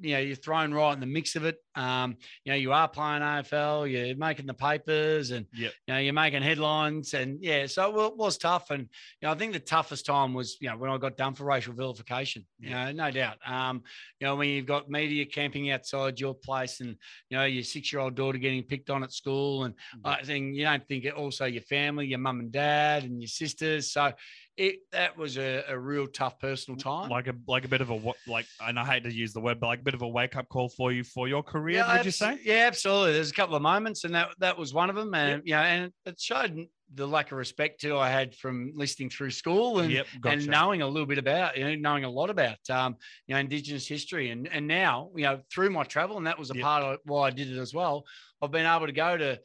[0.00, 1.58] you know, you're thrown right in the mix of it.
[1.76, 5.72] Um, you know, you are playing AFL, you're making the papers and, Yep.
[5.86, 8.70] you know, you're making headlines and yeah, so it wa- was tough.
[8.70, 8.80] And,
[9.20, 11.44] you know, I think the toughest time was, you know, when I got done for
[11.44, 13.36] racial vilification, you know, no doubt.
[13.46, 13.84] Um,
[14.18, 16.96] you know, when you've got media camping outside your place and,
[17.28, 20.56] you know, your six year old daughter getting picked on at school and I think
[20.56, 23.92] you don't think it also your family, your mum and dad and your sisters.
[23.92, 24.12] So
[24.60, 27.08] it, that was a, a real tough personal time.
[27.08, 27.94] Like a like a bit of a
[28.28, 30.36] like, and I hate to use the word, but like a bit of a wake
[30.36, 31.78] up call for you for your career.
[31.78, 32.38] Yeah, would you say?
[32.44, 33.14] Yeah, absolutely.
[33.14, 35.14] There's a couple of moments, and that that was one of them.
[35.14, 39.08] And you know, and it showed the lack of respect too I had from listening
[39.08, 42.28] through school and Yep, and knowing a little bit about you know knowing a lot
[42.28, 42.96] about um,
[43.26, 46.50] you know Indigenous history and and now you know through my travel and that was
[46.50, 46.62] a Yep.
[46.64, 48.04] part of why I did it as well.
[48.42, 49.38] I've been able to go to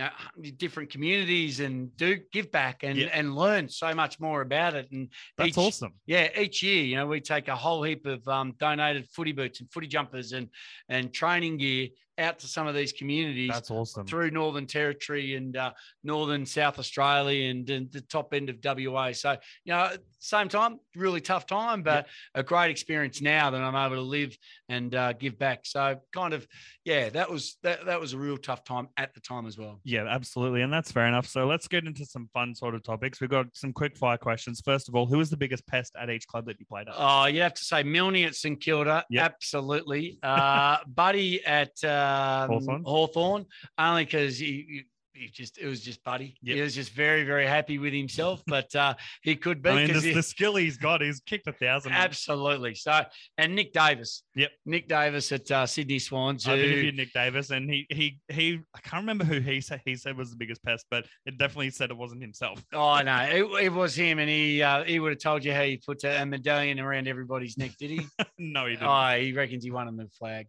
[0.00, 0.06] you
[0.44, 3.10] know, different communities and do give back and Yep.
[3.12, 5.94] and learn so much more about it and That's each- awesome.
[6.06, 9.60] yeah, each year, you know, we take a whole heap of um, donated footy boots
[9.60, 10.48] and footy jumpers and
[10.88, 14.06] and training gear out to some of these communities That's awesome.
[14.06, 15.72] through Northern Territory and uh,
[16.04, 19.12] Northern South Australia and, and the top end of WA.
[19.12, 23.74] So, you know, same time, really tough time, but a great experience now that I'm
[23.74, 24.36] able to live
[24.68, 25.60] and uh, give back.
[25.64, 26.46] So, kind of,
[26.84, 29.80] yeah, that was that that was a real tough time at the time as well.
[29.84, 30.62] Yeah, absolutely.
[30.62, 31.26] And that's fair enough.
[31.26, 33.20] So let's get into some fun sort of topics.
[33.20, 34.60] We've got some quick fire questions.
[34.64, 36.94] First of all, who was the biggest pest at each club that you played at?
[36.96, 39.24] Oh, you have to say Milne at St Kilda, Yep.
[39.24, 40.18] absolutely.
[40.22, 42.82] Uh, Buddy at um, Hawthorn?
[42.84, 43.46] Hawthorn,
[43.78, 44.82] only because he, he,
[45.20, 46.36] he just it was just Buddy.
[46.42, 46.56] Yep.
[46.56, 49.86] He was just very very happy with himself, but uh, he could be I mean,
[49.88, 51.92] because the, the skill he's got, he's kicked a thousand.
[51.92, 52.74] absolutely.
[52.74, 53.02] So
[53.38, 54.50] and Nick Davis, Yep.
[54.66, 56.44] Nick Davis at uh, Sydney Swans.
[56.46, 58.60] Who- interviewed Nick Davis, and he he he.
[58.74, 61.70] I can't remember who he said he said was the biggest pest, but it definitely
[61.70, 62.62] said it wasn't himself.
[62.72, 65.62] Oh no, it, it was him, and he uh, he would have told you how
[65.62, 68.06] he put a, a medallion around everybody's neck, did he?
[68.38, 68.88] no, he didn't.
[68.88, 70.46] oh, he reckons he won him the flag.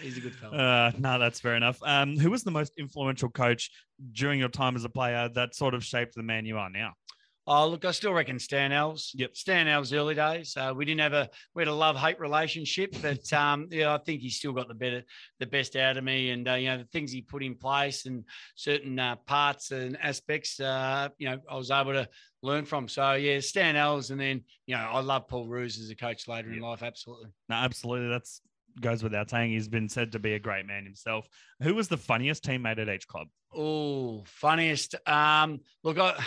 [0.00, 0.56] He's a good fella.
[0.56, 1.78] Uh, no, that's fair enough.
[1.82, 3.70] Um, who was the most influential coach
[4.12, 6.94] during your time as a player that sort of shaped the man you are now?
[7.46, 9.10] Oh, look, I still reckon Stan Alves.
[9.14, 9.36] Yep.
[9.36, 10.56] Stan Alves early days.
[10.56, 13.98] Uh, we didn't have a we had a love hate relationship, but um, yeah, I
[13.98, 15.02] think he's still got the better
[15.40, 18.06] the best out of me, and uh, you know the things he put in place
[18.06, 20.60] and certain uh, parts and aspects.
[20.60, 22.08] Uh, you know, I was able to
[22.42, 22.86] learn from.
[22.86, 26.28] So yeah, Stan Alves, and then you know I love Paul Roos as a coach
[26.28, 26.84] later in life.
[26.84, 27.30] Absolutely.
[27.48, 28.10] No, absolutely.
[28.10, 28.42] That's
[28.80, 29.52] goes without saying.
[29.52, 31.28] He's been said to be a great man himself.
[31.62, 33.28] Who was the funniest teammate at each club?
[33.54, 34.94] Oh, funniest.
[35.06, 36.22] Um, look, I,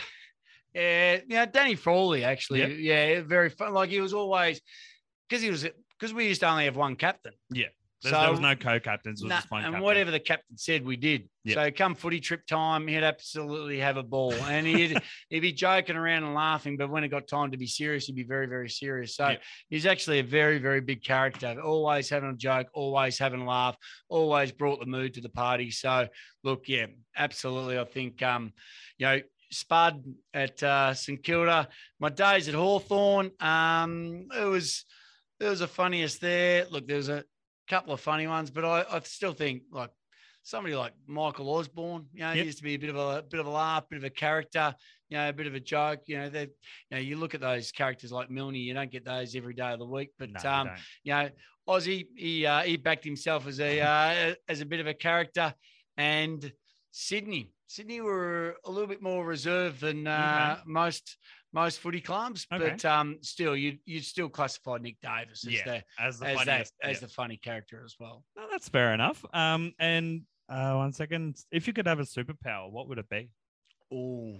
[0.73, 2.59] yeah, yeah, Danny Frawley actually.
[2.59, 2.71] Yep.
[2.77, 3.73] Yeah, very fun.
[3.73, 4.61] Like he was always
[5.29, 5.65] because he was
[5.99, 7.33] because we used to only have one captain.
[8.03, 9.21] There's, there was no co-captains.
[9.21, 9.81] It was Nah, and captain.
[9.81, 11.29] whatever the captain said, we did.
[11.45, 11.55] Yep.
[11.55, 15.95] So come footy trip time, he'd absolutely have a ball, and he'd he'd be joking
[15.95, 16.77] around and laughing.
[16.77, 19.15] But when it got time to be serious, he'd be very very serious.
[19.15, 19.41] So Yep.
[19.69, 21.59] he's actually a very very big character.
[21.61, 23.77] Always having a joke, always having a laugh,
[24.09, 25.71] always brought the mood to the party.
[25.71, 26.07] So
[26.43, 26.87] look, yeah,
[27.17, 27.79] absolutely.
[27.79, 28.53] I think um,
[28.97, 29.19] you know.
[29.51, 31.67] Spud at uh, St Kilda.
[31.99, 33.29] My days at Hawthorn.
[33.39, 34.83] Um, it was
[35.39, 36.65] there was the funniest there.
[36.71, 37.23] Look, there was a
[37.73, 39.89] couple of funny ones, but I, I still think like
[40.43, 42.45] somebody like Michael Osborne, you know, he Yep.
[42.45, 44.75] used to be a bit of a bit of a laugh, bit of a character,
[45.09, 46.01] you know, a bit of a joke.
[46.05, 46.49] You know, that
[46.89, 49.71] you know, you look at those characters like Milne, you don't get those every day
[49.73, 50.11] of the week.
[50.19, 50.79] But No, you um, don't.
[51.03, 51.29] you know,
[51.67, 55.51] Aussie, he uh, he backed himself as a uh, as a bit of a character,
[55.97, 56.51] and
[56.91, 61.17] Sydney, Sydney were a little bit more reserved than uh, most
[61.53, 62.69] most footy clubs, Okay.
[62.71, 66.37] but um, still, you you still classify Nick Davis as Yeah, the as the as
[66.37, 66.73] that funniest.
[66.83, 68.23] as the funny character as well.
[68.35, 69.23] No, that's fair enough.
[69.33, 71.37] Um, and uh, one second.
[71.51, 73.29] If you could have a superpower, what would it be?
[73.91, 74.39] Oh,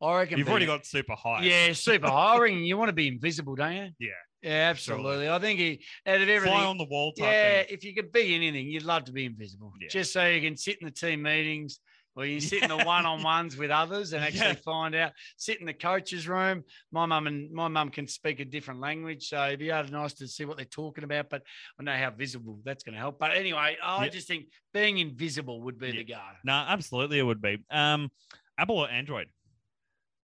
[0.00, 1.42] I reckon You've already got super high.
[1.42, 2.36] yeah, super high.
[2.36, 3.88] I reckon you want to be invisible, don't you?
[3.98, 4.10] Yeah.
[4.40, 5.28] Yeah, absolutely.
[5.28, 6.56] I think he out of everything.
[6.56, 7.66] Fly on the wall type yeah, thing.
[7.70, 9.72] if you could be anything, you'd love to be invisible.
[9.80, 9.88] Yeah.
[9.88, 11.80] Just so you can sit in the team meetings
[12.16, 14.54] or you sit in the one-on-ones with others and actually Yeah.
[14.64, 15.12] find out.
[15.36, 16.64] Sit in the coach's room.
[16.92, 20.28] My mum and my mum can speak a different language, so it'd be nice to
[20.28, 21.30] see what they're talking about.
[21.30, 21.42] But
[21.78, 23.18] I know how visible that's going to help.
[23.18, 24.10] But anyway, I Yeah.
[24.10, 26.20] just think being invisible would be the go.
[26.44, 27.58] No, absolutely, it would be.
[27.70, 28.10] Um,
[28.58, 29.28] Apple or Android?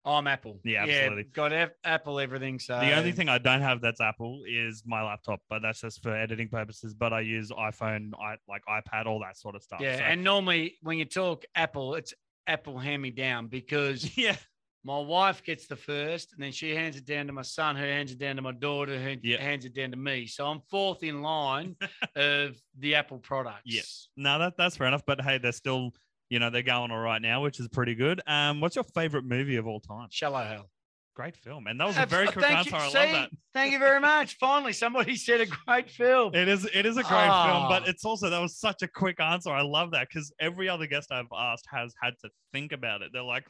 [0.04, 0.60] Oh, I'm Apple.
[0.64, 1.24] Yeah, absolutely.
[1.26, 2.58] got F- Apple everything.
[2.58, 6.02] So The only thing I don't have that's Apple is my laptop, but that's just
[6.02, 6.94] for editing purposes.
[6.96, 9.80] But I use iPhone, I like iPad, all that sort of stuff.
[9.82, 12.14] Yeah, So- and normally when you talk Apple, it's
[12.48, 14.36] Apple hand me down because yeah,
[14.84, 17.84] my wife gets the first, and then she hands it down to my son, who
[17.84, 19.40] hands it down to my daughter, who Yeah.
[19.40, 20.26] hands it down to me.
[20.26, 21.76] So I'm fourth in line
[22.16, 23.62] of the Apple products.
[23.66, 25.04] Yes, no, that that's fair enough.
[25.06, 25.92] But hey, they're still,
[26.32, 28.22] you know, they're going all right now, which is pretty good.
[28.26, 30.08] Um, what's your favorite movie of all time?
[30.12, 30.70] Shallow Hal.
[31.14, 32.70] Great film, and that was a very uh, quick thank answer.
[32.72, 32.78] you.
[32.78, 32.98] I See?
[32.98, 33.30] love that.
[33.54, 34.38] Thank you very much.
[34.38, 36.34] Finally, somebody said a great film.
[36.34, 37.86] It is it is a great film, but Ah.
[37.86, 39.50] it's also that was such a quick answer.
[39.52, 43.10] I love that because every other guest I've asked has had to think about it.
[43.12, 43.44] They're like,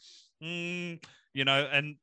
[0.44, 1.00] mm,
[1.36, 1.98] you know, and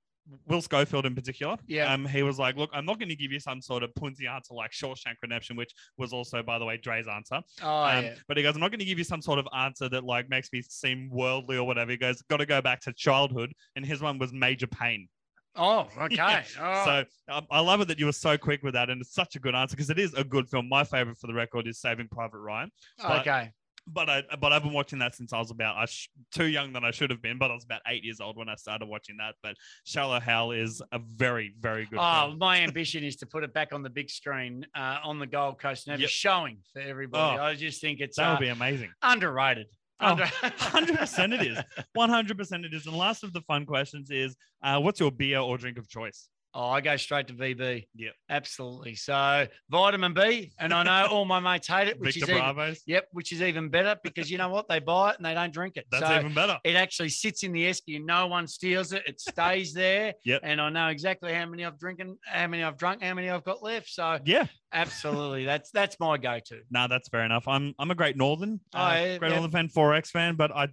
[0.46, 1.56] Will Schofield in particular.
[1.66, 1.92] Yeah.
[1.92, 4.28] Um, he was like, look, I'm not going to give you some sort of punty
[4.28, 7.40] answer like Shawshank Redemption, which was also, by the way, Dre's answer.
[7.62, 8.14] Oh, Um, yeah.
[8.26, 10.28] But he goes, I'm not going to give you some sort of answer that like
[10.28, 11.90] makes me seem worldly or whatever.
[11.90, 15.08] He goes, got to go back to childhood, and his one was Major Payne.
[15.56, 16.42] Oh, okay.
[16.60, 19.14] Oh, So um, I love it that you were so quick with that, and it's
[19.14, 20.68] such a good answer because it is a good film.
[20.68, 23.50] My favorite for the record is Saving Private Ryan, but- okay.
[23.90, 26.72] But I but I've been watching that since I was about I sh- too young
[26.72, 28.86] than I should have been, but I was about eight years old when I started
[28.86, 29.34] watching that.
[29.42, 31.98] But Shallow Hal is a very very good.
[32.00, 32.38] Oh, film.
[32.38, 35.58] my ambition is to put it back on the big screen uh, on the Gold
[35.60, 36.08] Coast and have Yep.
[36.08, 37.38] a showing for everybody.
[37.38, 38.90] Oh, I just think it's that uh, would be amazing.
[39.02, 39.66] underrated.
[40.00, 41.58] Oh, 100% it is.
[41.94, 42.86] One hundred percent it is.
[42.86, 46.28] And last of the fun questions is, uh, what's your beer or drink of choice?
[46.60, 47.86] Oh, I go straight to VB.
[47.94, 48.14] Yep.
[48.30, 48.96] Absolutely.
[48.96, 52.54] So vitamin B, and I know all my mates hate it, which Victor is even,
[52.54, 52.82] Bravos.
[52.84, 54.66] yep, which is even better because you know what?
[54.68, 55.86] They buy it and they don't drink it.
[55.88, 56.58] That's so even better.
[56.64, 59.04] it actually sits in the esky and no one steals it.
[59.06, 60.14] It stays there.
[60.24, 60.40] Yep.
[60.42, 63.44] And I know exactly how many I've drinking, how many I've drunk, how many I've
[63.44, 63.88] got left.
[63.88, 64.46] So Yeah.
[64.72, 66.60] absolutely, that's that's my go-to.
[66.72, 67.46] No, that's fair enough.
[67.46, 69.38] I'm I'm a great Northern, Oh, uh, yeah, great yeah.
[69.38, 70.68] Northern fan, 4X fan, but I,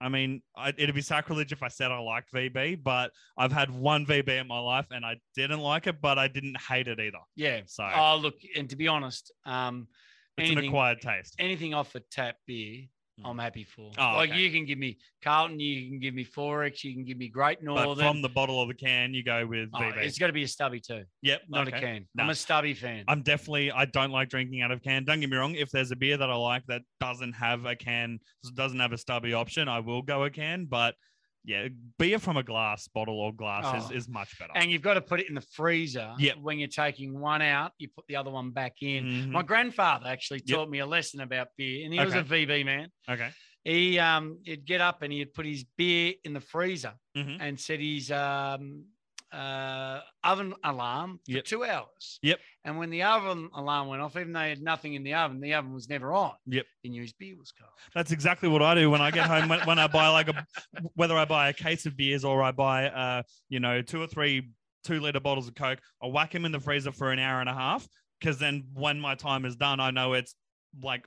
[0.00, 3.70] I mean, I, it'd be sacrilege if I said I liked VB, but I've had
[3.70, 7.00] one VB in my life and I didn't like it, but I didn't hate it
[7.00, 7.18] either.
[7.34, 7.62] Yeah.
[7.66, 9.88] So Oh, look, and to be honest, um,
[10.36, 11.34] it's an acquired taste.
[11.38, 12.86] anything off a tap beer.
[13.24, 13.42] I'm mm.
[13.42, 13.90] happy for.
[13.98, 14.38] Oh, like okay.
[14.38, 17.62] you can give me Carlton, you can give me Forex, you can give me Great
[17.62, 17.96] Northern.
[17.96, 20.44] But from the bottle or the can, you go with Oh, it's got to be
[20.44, 21.76] a stubby too, yep, not okay.
[21.76, 22.08] a can.
[22.14, 22.24] No.
[22.24, 23.04] I'm a stubby fan.
[23.08, 25.04] I'm definitely I don't like drinking out of can.
[25.04, 25.54] Don't get me wrong.
[25.54, 28.20] If there's a beer that I like that doesn't have a can,
[28.54, 30.66] doesn't have a stubby option, I will go a can.
[30.66, 30.94] But
[31.44, 33.76] yeah, beer from a glass bottle or glass Oh.
[33.94, 34.52] is, is much better.
[34.54, 36.12] and you've got to put it in the freezer.
[36.18, 36.34] Yeah.
[36.40, 39.04] When you're taking one out, you put the other one back in.
[39.04, 39.30] Mhm.
[39.30, 40.56] My grandfather actually Yep.
[40.56, 42.88] taught me a lesson about beer, and he was a VB man.
[43.08, 43.30] okay.
[43.64, 47.36] He um he'd get up and he'd put his beer in the freezer Mhm.
[47.40, 48.84] and set his um
[49.32, 51.44] uh oven alarm for Yep.
[51.44, 52.18] two hours.
[52.22, 52.38] Yep.
[52.64, 55.40] And when the oven alarm went off, even though he had nothing in the oven,
[55.40, 56.32] the oven was never on.
[56.46, 56.66] Yep.
[56.82, 57.70] He knew his beer was cold.
[57.94, 59.48] That's exactly what I do when I get home.
[59.48, 60.46] When, when I buy like a,
[60.94, 64.06] whether I buy a case of beers or I buy, uh, you know, two or
[64.06, 64.50] three
[64.84, 67.48] two liter bottles of Coke, I'll whack them in the freezer for an hour and
[67.48, 67.86] a half.
[68.20, 70.34] Because then when my time is done, I know it's
[70.82, 71.06] like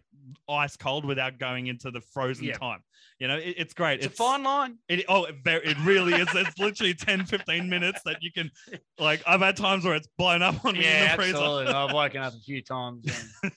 [0.50, 2.58] ice cold without going into the frozen Yeah.
[2.58, 2.80] time.
[3.20, 4.00] You know, it, it's great.
[4.04, 4.78] It's, a fine line.
[4.90, 6.28] It, oh, it, very, it really is.
[6.34, 8.50] It's literally 10, 15 minutes that you can,
[9.00, 11.38] like, I've had times where it's blown up on me in Yeah, the freezer.
[11.38, 11.74] absolutely.
[11.74, 13.06] I've woken up a few times.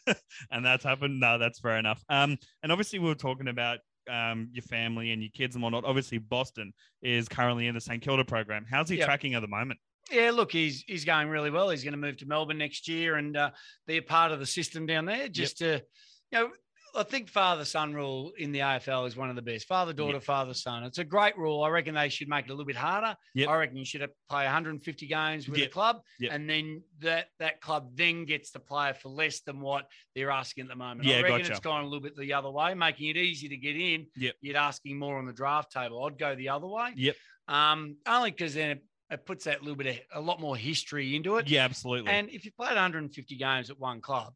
[0.07, 0.17] and-
[0.51, 1.19] and that's happened.
[1.21, 2.03] No, that's fair enough.
[2.09, 3.79] Um, and obviously we were talking about
[4.11, 5.85] um your family and your kids and whatnot.
[5.87, 8.67] Obviously, Boston is currently in the St Kilda program.
[8.69, 9.07] How's he Yeah.
[9.07, 9.81] tracking at the moment?
[10.11, 11.71] Yeah, look, he's he's going really well.
[11.71, 13.51] He's going to move to Melbourne next year and uh,
[13.87, 15.29] be a part of the system down there.
[15.29, 15.83] Just to,
[16.31, 16.51] you know,
[16.97, 19.67] I think father son rule in the AFL is one of the best.
[19.67, 20.85] Father daughter, father son.
[20.85, 21.65] It's a great rule.
[21.65, 23.17] I reckon they should make it a little bit harder.
[23.35, 23.49] Yep.
[23.49, 25.69] I reckon you should have- play 150 games with Yep.
[25.69, 26.33] a club, Yep.
[26.33, 30.63] and then that that club then gets the player for less than what they're asking
[30.65, 31.09] at the moment.
[31.09, 31.51] Yeah, I reckon gotcha.
[31.53, 34.07] it's gone a little bit the other way, making it easy to get in.
[34.17, 34.37] Yep.
[34.43, 36.05] You're asking more on the draft table.
[36.05, 36.93] I'd go the other way.
[36.95, 37.17] Yep.
[37.49, 38.85] Um, only because then it,
[39.15, 41.49] it puts that little bit of a lot more history into it.
[41.49, 42.11] Yeah, absolutely.
[42.11, 44.35] And if you've played 150 games at one club,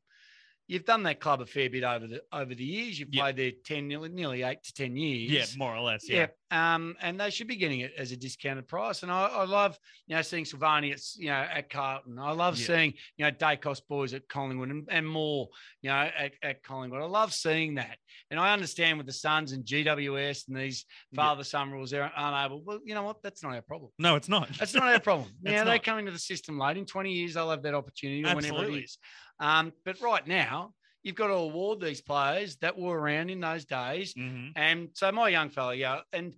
[0.69, 3.01] you've done that club a fair bit over the over the years.
[3.01, 3.21] You've Yep.
[3.23, 5.31] played there 10, nearly, nearly eight to 10 years.
[5.31, 6.09] yeah, more or less.
[6.09, 6.27] Yeah.
[6.51, 6.75] Yeah.
[6.75, 9.03] Um, and they should be getting it as a discounted price.
[9.03, 12.19] And I, I love, you know, seeing Silvagni at, you know, at Carlton.
[12.19, 12.67] I love Yeah.
[12.67, 15.49] seeing, you know, Daicos boys at Collingwood and, and more,
[15.83, 17.03] you know, at, at Collingwood.
[17.03, 17.99] I love seeing that.
[18.31, 22.63] And I understand with the Suns and GWS and these father son rules, they're unable.
[22.63, 23.23] Well, you know what?
[23.23, 23.91] That's not our problem.
[23.99, 24.49] No, it's not.
[24.59, 25.29] That's not our problem.
[25.43, 26.77] Yeah, they come into the system late.
[26.77, 28.81] In 20 years, they'll have that opportunity or whenever it Absolutely.
[28.83, 28.99] is.
[29.41, 33.65] Um, but right now, you've got to award these players that were around in those
[33.65, 34.15] days.
[34.15, 34.53] Mhm.
[34.57, 36.35] And so my young fella, yeah, and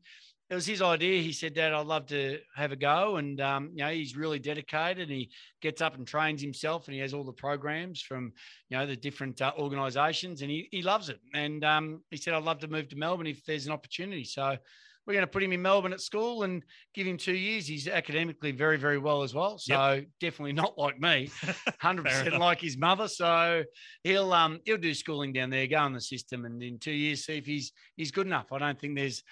[0.50, 1.22] it was his idea.
[1.22, 3.16] He said, Dad, I'd love to have a go.
[3.16, 5.08] And, um, you know, he's really dedicated.
[5.08, 5.30] And he
[5.62, 8.32] gets up and trains himself and he has all the programs from,
[8.68, 11.20] you know, the different uh, organizations and he, he loves it.
[11.34, 14.24] And um, he said, I'd love to move to Melbourne if there's an opportunity.
[14.24, 14.58] So
[15.10, 16.62] we're going to put him in Melbourne at school and
[16.94, 17.66] give him two years.
[17.66, 19.58] He's academically very, very well as well.
[19.58, 21.30] So definitely not like me,
[21.80, 23.08] hundred percent like his mother.
[23.08, 23.64] So
[24.04, 27.26] he'll um he'll do schooling down there, go in the system, and in two years
[27.26, 28.52] see if he's he's good enough.
[28.52, 29.24] I don't think there's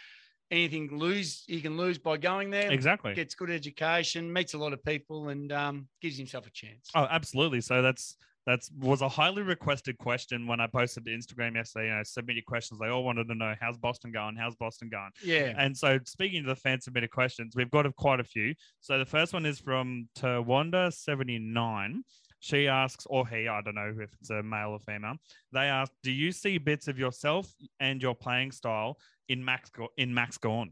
[0.51, 2.73] anything lose he can lose by going there.
[2.73, 3.15] Exactly.
[3.15, 6.91] Gets good education, meets a lot of people, and um, gives himself a chance.
[6.97, 7.61] Oh, absolutely.
[7.61, 8.17] So that's
[8.49, 11.89] that's was a highly requested question when I posted to Instagram yesterday.
[11.89, 12.81] You know, submit your questions.
[12.81, 14.37] They all wanted to know how's Boston going?
[14.37, 15.11] How's Boston going?
[15.23, 15.53] Yeah.
[15.59, 18.55] And so, speaking to the fan submitted questions, we've got quite a few.
[18.81, 22.03] So the first one is from Tawanda seventy nine.
[22.41, 25.17] She asks, or he, I don't know if it's a male or female.
[25.53, 28.97] They ask, "Do you see bits of yourself and your playing style
[29.29, 30.71] in Max in Max Gawn?"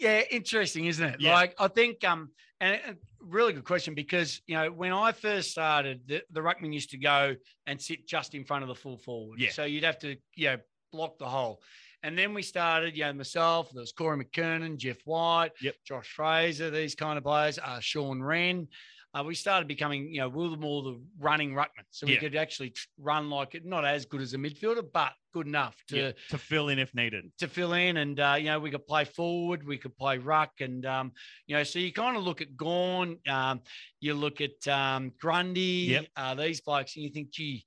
[0.00, 1.20] Yeah, interesting, isn't it?
[1.20, 1.34] Yeah.
[1.34, 5.50] Like I think, um, and a really good question because you know when I first
[5.50, 7.36] started, the, the ruckman used to go
[7.66, 9.38] and sit just in front of the full forward.
[9.40, 9.50] Yeah.
[9.50, 10.56] So you'd have to, you know,
[10.90, 11.60] block the hole.
[12.02, 15.74] And then we started, you know, myself, there was Corey McKernan, Jeff White, Yep.
[15.84, 18.68] Josh Fraser, these kind of players, uh, Shaun Rehn.
[19.12, 21.84] Uh, we started becoming, you know, we were more the running ruckman.
[21.90, 22.20] So we Yeah.
[22.20, 25.96] could actually run like it, not as good as a midfielder, but good enough to
[25.96, 27.24] Yeah, to fill in if needed.
[27.38, 30.50] to fill in and uh, you know we could play forward we could play ruck
[30.60, 31.12] and um,
[31.46, 33.60] you know so you kind of look at Gawn um,
[34.00, 35.60] you look at um, Grundy
[35.94, 36.06] Yep.
[36.16, 37.64] uh, these blokes and you think gee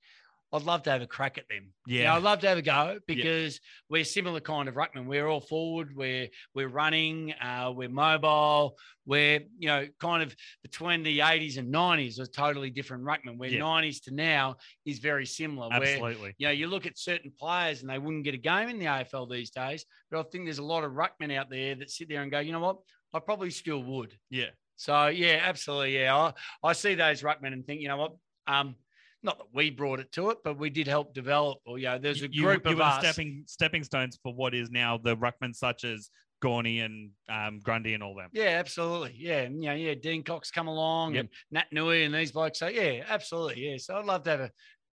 [0.54, 1.74] I'd love to have a crack at them.
[1.88, 2.16] You know, Yeah.
[2.16, 5.08] I'd love to have a go because we're similar kind of ruckman.
[5.08, 5.96] We're all forward.
[5.96, 7.34] We're we're running.
[7.34, 8.78] Uh, we're mobile.
[9.06, 13.38] We're you know kind of between the 80s and 90s was totally different ruckman.
[13.38, 13.62] Where Yeah.
[13.62, 15.70] 90s to now is very similar.
[15.70, 16.36] Where Absolutely.
[16.38, 18.86] you know, you look at certain players and they wouldn't get a game in the
[18.86, 19.86] AFL these days.
[20.12, 22.40] But I think there's a lot of ruckmen out there that sit there and go,
[22.40, 22.78] you know what?
[23.12, 24.16] I probably still would.
[24.30, 24.50] Yeah.
[24.76, 26.00] So yeah, absolutely.
[26.00, 26.16] Yeah.
[26.16, 28.12] I, I see those ruckmen and think, you know what?
[28.46, 28.76] Um,
[29.24, 31.98] not that we brought it to it, but we did help develop, or you know,
[31.98, 33.00] there's a you, group you of were us.
[33.00, 36.10] stepping stepping stones for what is now the ruckman such as
[36.44, 38.30] Gorney and um, Grundy and all them.
[38.34, 39.16] Yeah, absolutely.
[39.18, 39.42] Yeah.
[39.44, 41.22] And, you know, yeah, Dean Cox come along Yep.
[41.22, 42.60] and Nat Nui and these blokes.
[42.60, 43.66] So yeah, absolutely.
[43.66, 43.78] Yeah.
[43.78, 44.52] So I'd love to have a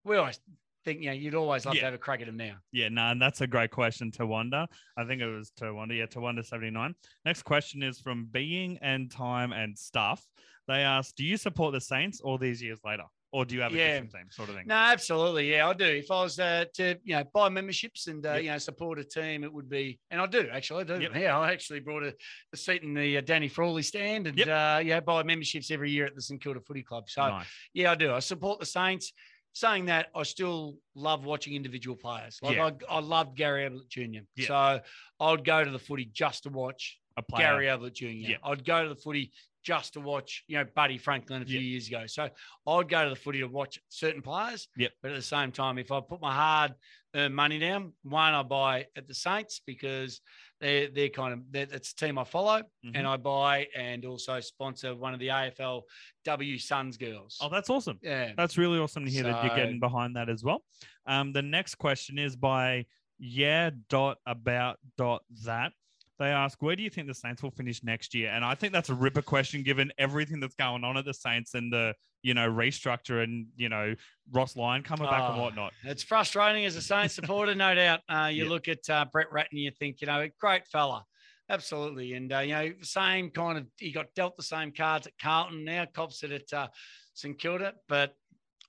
[0.06, 0.40] we always
[0.86, 1.82] think, you know, you'd always love Yeah.
[1.82, 2.56] to have a crack at him now.
[2.72, 4.66] Yeah, no, and that's a great question to wonder.
[4.98, 5.96] I think it was to wonder.
[5.96, 6.94] Yeah, to wonder 79.
[7.26, 10.26] Next question is from Being and Time and Stuff.
[10.68, 13.04] They ask, Do you support the Saints all these years later?
[13.34, 13.88] Or do you have a Yeah.
[13.94, 14.68] different team sort of thing?
[14.68, 15.50] No, absolutely.
[15.52, 15.86] Yeah, I do.
[15.86, 18.44] If I was uh, to, you know, buy memberships and, uh, Yep.
[18.44, 21.02] you know, support a team, it would be, and I do actually, I do.
[21.02, 21.16] Yep.
[21.16, 22.14] Yeah, I actually brought a,
[22.54, 24.48] a seat in the uh, Danny Frawley stand and, Yep.
[24.48, 27.10] uh, yeah, buy memberships every year at the St Kilda Footy Club.
[27.10, 27.48] So, Nice.
[27.74, 28.14] yeah, I do.
[28.14, 29.12] I support the Saints.
[29.56, 32.40] saying that, I still love watching individual players.
[32.42, 32.72] Like Yeah.
[32.90, 34.22] I, I loved Gary Ablett Jr.
[34.36, 34.48] Yeah.
[34.48, 34.82] So
[35.20, 37.24] I'd go to the footy just to watch A.
[37.38, 38.06] Gary Ablett Jr.
[38.08, 38.38] Yeah.
[38.44, 39.32] I'd go to the footy
[39.64, 41.66] just to watch, you know, Buddy Franklin a few Yeah.
[41.72, 42.06] years ago.
[42.06, 42.30] So
[42.68, 44.68] I'd go to the footy to watch certain players.
[44.78, 44.92] Yep.
[45.02, 46.74] But at the same time, if I put my hard
[47.16, 50.20] earned money down, one I buy at the Saints because
[50.60, 52.92] they're they're kind of they're, it's a team I follow, Mhm.
[52.96, 57.38] and I buy and also sponsor one of the AFLW Suns girls.
[57.42, 58.00] Oh, that's awesome.
[58.02, 58.34] yeah.
[58.36, 60.64] That's really awesome to hear that you're getting behind that as well.
[61.06, 62.86] Um, the next question is by
[63.20, 65.72] yeah dot about dot that.
[66.20, 68.30] They ask, where do you think the Saints will finish next year?
[68.30, 71.56] And I think that's a ripper question given everything that's going on at the Saints
[71.56, 73.96] and the you know restructure and you know
[74.32, 75.74] Ross Lyon coming back and Oh, whatnot.
[75.84, 78.02] It's frustrating as a Saints supporter, no doubt.
[78.08, 78.50] Uh, you Yeah.
[78.50, 81.04] look at uh, Brett Ratten, you think, you know, great fella.
[81.50, 82.14] Absolutely.
[82.14, 85.66] And, uh, you know, same kind of, he got dealt the same cards at Carlton,
[85.66, 86.68] now cops it at uh,
[87.14, 87.74] St Kilda.
[87.90, 88.14] But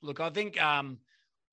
[0.03, 0.99] look, I think um,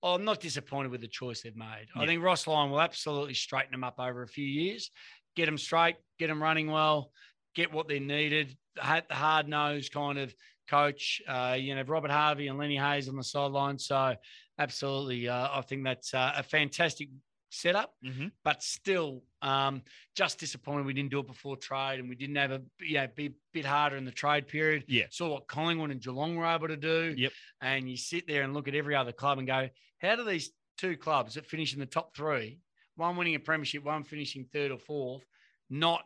[0.03, 1.87] I'm not disappointed with the choice they've made.
[1.95, 4.89] I think Ross Lyon will absolutely straighten them up over a few years,
[5.35, 7.11] get them straight, get them running well,
[7.55, 10.33] get what they needed, the hard nosed kind of
[10.69, 11.21] coach.
[11.27, 13.77] Uh, you know, Robert Harvey and Lenny Hayes on the sideline.
[13.77, 14.15] So,
[14.57, 17.09] absolutely, uh, I think that's uh, a fantastic
[17.49, 17.93] setup.
[18.03, 18.27] Mm-hmm.
[18.43, 19.81] But still, um,
[20.15, 23.27] just disappointed we didn't do it before trade, and we didn't have a know, be
[23.27, 24.85] a bit harder in the trade period.
[24.87, 25.05] Yeah.
[25.11, 27.13] Saw what Collingwood and Geelong were able to do.
[27.15, 27.31] Yep.
[27.61, 29.67] And you sit there and look at every other club and go,
[30.01, 32.59] how do these two clubs that finish in the top three,
[32.95, 35.23] one winning a premiership, one finishing third or fourth,
[35.69, 36.03] not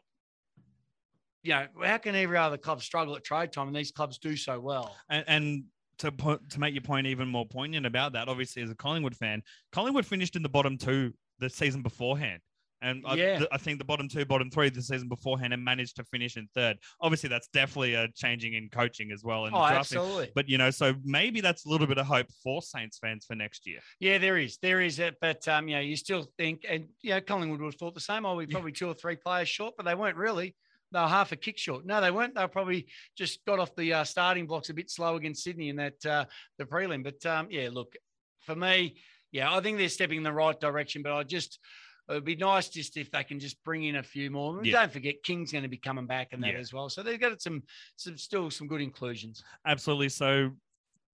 [1.44, 4.36] you know, how can every other club struggle at trade time and these clubs do
[4.36, 4.96] so well?
[5.10, 5.64] And, and
[6.00, 6.12] to
[6.50, 10.06] to make your point even more poignant about that, obviously as a Collingwood fan, Collingwood
[10.06, 12.42] finished in the bottom two the season beforehand.
[12.82, 15.96] And I, th- I think the bottom two, bottom three the season beforehand and managed
[15.96, 16.78] to finish in third.
[17.02, 19.46] Obviously, that's definitely a changing in coaching as well.
[19.46, 19.98] And Oh, drafting.
[19.98, 20.32] absolutely.
[20.36, 23.34] But you know, so maybe that's a little bit of hope for Saints fans for
[23.36, 23.80] next year.
[24.00, 27.12] Yeah, there is, there is it, but um, you know, you still think, and you
[27.12, 28.26] know, Collingwood would have thought the same.
[28.26, 28.52] Oh, we Yeah.
[28.52, 30.56] probably two or three players short, but they weren't really.
[30.92, 31.86] They were half a kick short.
[31.86, 32.36] No, they weren't.
[32.36, 35.70] They were probably just got off the uh, starting blocks a bit slow against Sydney
[35.70, 36.26] in that uh,
[36.58, 37.04] the prelim.
[37.04, 37.96] But um, yeah, look,
[38.42, 38.98] for me,
[39.32, 41.02] yeah, I think they're stepping in the right direction.
[41.02, 41.60] But I just,
[42.08, 44.64] it would be nice just if they can just bring in a few more.
[44.64, 44.82] Yeah.
[44.82, 46.60] Don't forget, King's going to be coming back and that Yeah.
[46.60, 46.90] as well.
[46.90, 47.64] So they've got some,
[47.96, 49.44] some still some good inclusions.
[49.66, 50.10] Absolutely.
[50.10, 50.52] So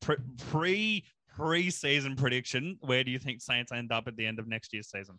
[0.01, 0.15] pre
[0.49, 4.73] pre pre-season prediction, where do you think Saints end up at the end of next
[4.73, 5.17] year's season?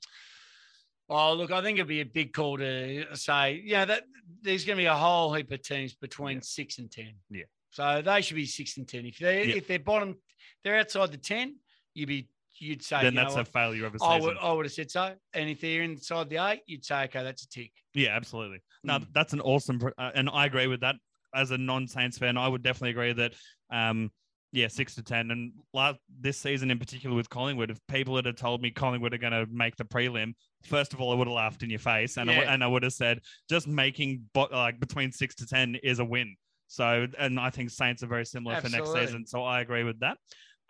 [1.09, 4.05] Oh, look, I think it'd be a big call to say, yeah, that
[4.43, 6.43] there's going to be a whole heap of teams between Yeah.
[6.43, 7.15] six and ten.
[7.31, 7.45] Yeah.
[7.71, 9.07] So they should be six and ten.
[9.07, 9.55] If they Yeah.
[9.57, 10.17] if they're bottom,
[10.63, 11.57] they're outside the ten.
[11.95, 12.29] You'd be
[12.63, 14.29] you'd say then you that's a failure of a I season.
[14.35, 15.15] would I would have said so.
[15.35, 17.73] And if they're inside the eight, you'd say okay, that's a tick.
[17.95, 18.61] Yeah, absolutely.
[18.85, 19.07] No, Mm.
[19.13, 20.97] that's an awesome, uh, and I agree with that.
[21.35, 23.33] As a non-Saints fan, I would definitely agree that,
[23.71, 24.11] um,
[24.53, 25.31] yeah, six to ten.
[25.31, 29.19] And last this season in particular with Collingwood, if people had told me Collingwood are
[29.19, 32.17] going to make the prelim, first of all, I would have laughed in your face,
[32.19, 35.47] and I, would- and I would have said just making bo- like between six to
[35.47, 36.37] ten is a win.
[36.69, 39.27] So, and I think Saints are very similar for next season.
[39.27, 40.17] So I agree with that.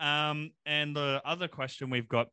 [0.03, 2.27] Um, and the other question we've got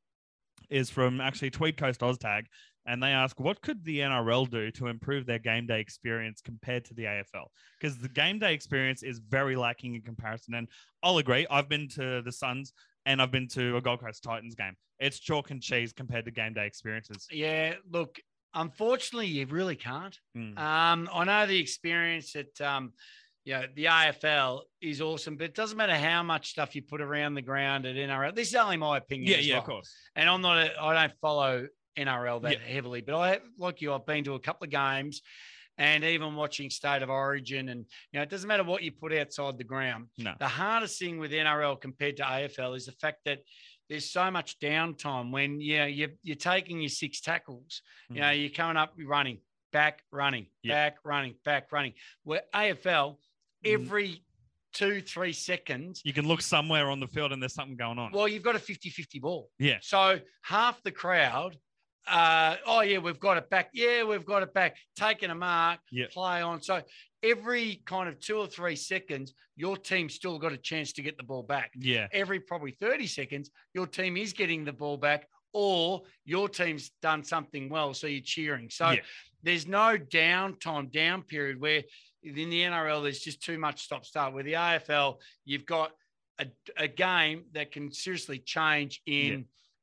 [0.70, 2.46] is from actually Tweed Coast Oztag,
[2.86, 6.86] and they ask, what could the NRL do to improve their game day experience compared
[6.86, 7.46] to the AFL?
[7.80, 10.56] Because the game day experience is very lacking in comparison.
[10.56, 10.68] And
[11.04, 12.74] I'll agree, I've been to the Suns
[13.06, 14.74] and I've been to a Gold Coast Titans game.
[15.00, 17.28] It's chalk and cheese compared to game day experiences.
[17.32, 18.20] Yeah, look,
[18.56, 20.18] unfortunately, you really can't.
[20.36, 20.58] Mm.
[20.58, 22.94] Um, I know the experience at um,
[23.50, 27.02] you know, the AFL is awesome, but it doesn't matter how much stuff you put
[27.02, 28.36] around the ground at NRL.
[28.36, 29.32] This is only my opinion.
[29.32, 29.62] yeah, yeah, well.
[29.62, 29.96] of course.
[30.16, 32.74] and I'm not, a, I don't follow NRL that Yeah.
[32.74, 35.24] heavily, but I, like you, I've been to a couple of games
[35.80, 37.70] and even watching State of Origin.
[37.70, 40.10] And, you know, it doesn't matter what you put outside the ground.
[40.20, 40.36] No.
[40.40, 43.40] The hardest thing with NRL compared to AFL is the fact that
[43.90, 47.82] there's so much downtime when, you know, you're, you're taking your six tackles,
[48.12, 49.40] you know, you're coming up, you're running,
[49.74, 50.74] back, running, Yeah.
[50.76, 51.94] back, running, back, running.
[52.24, 53.18] Where AFL, Mm.
[53.66, 54.24] Every
[54.74, 58.12] two, three seconds, You can look somewhere on the field and there's something going on.
[58.12, 59.50] well, you've got a 50 50 ball.
[59.58, 59.78] yeah.
[59.82, 61.58] So half the crowd,
[62.08, 63.70] uh, oh yeah, we've got it back.
[63.74, 64.78] Yeah, we've got it back.
[64.96, 66.12] Taking a mark, Yep.
[66.12, 66.62] play on.
[66.62, 66.82] So
[67.24, 71.18] every kind of two or three seconds, your team still got a chance to get
[71.18, 71.72] the ball back.
[71.76, 72.08] Yeah.
[72.14, 77.24] Every probably 30 seconds, your team is getting the ball back, or your team's done
[77.24, 77.94] something well.
[77.94, 78.70] So you're cheering.
[78.70, 79.02] So Yeah.
[79.44, 81.84] there's no downtime, down period where
[82.24, 84.34] in the NRL, there's just too much stop start.
[84.34, 85.92] With the AFL, you've got
[86.40, 89.38] a, a game that can seriously change in Yeah.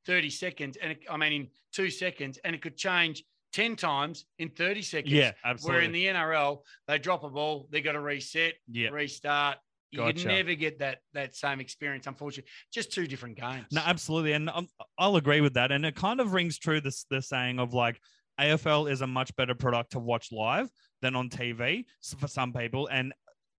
[0.05, 0.77] 30 seconds.
[0.81, 3.23] And it, I mean, in two seconds, and it could change
[3.53, 5.11] 10 times in 30 seconds.
[5.13, 5.77] Yeah, absolutely.
[5.77, 8.89] Where in the NRL, they drop a ball, they got to reset, yeah.
[8.89, 9.57] restart,
[9.91, 10.27] You Gotcha.
[10.27, 12.49] never get that that same experience, unfortunately.
[12.73, 13.65] Just two different games.
[13.71, 14.67] No, absolutely, and um,
[14.97, 15.71] I'll agree with that.
[15.71, 17.99] And it kind of rings true this the saying of like
[18.39, 20.69] AFL is a much better product to watch live
[21.01, 21.85] than on TV
[22.17, 22.87] for some people.
[22.91, 23.13] And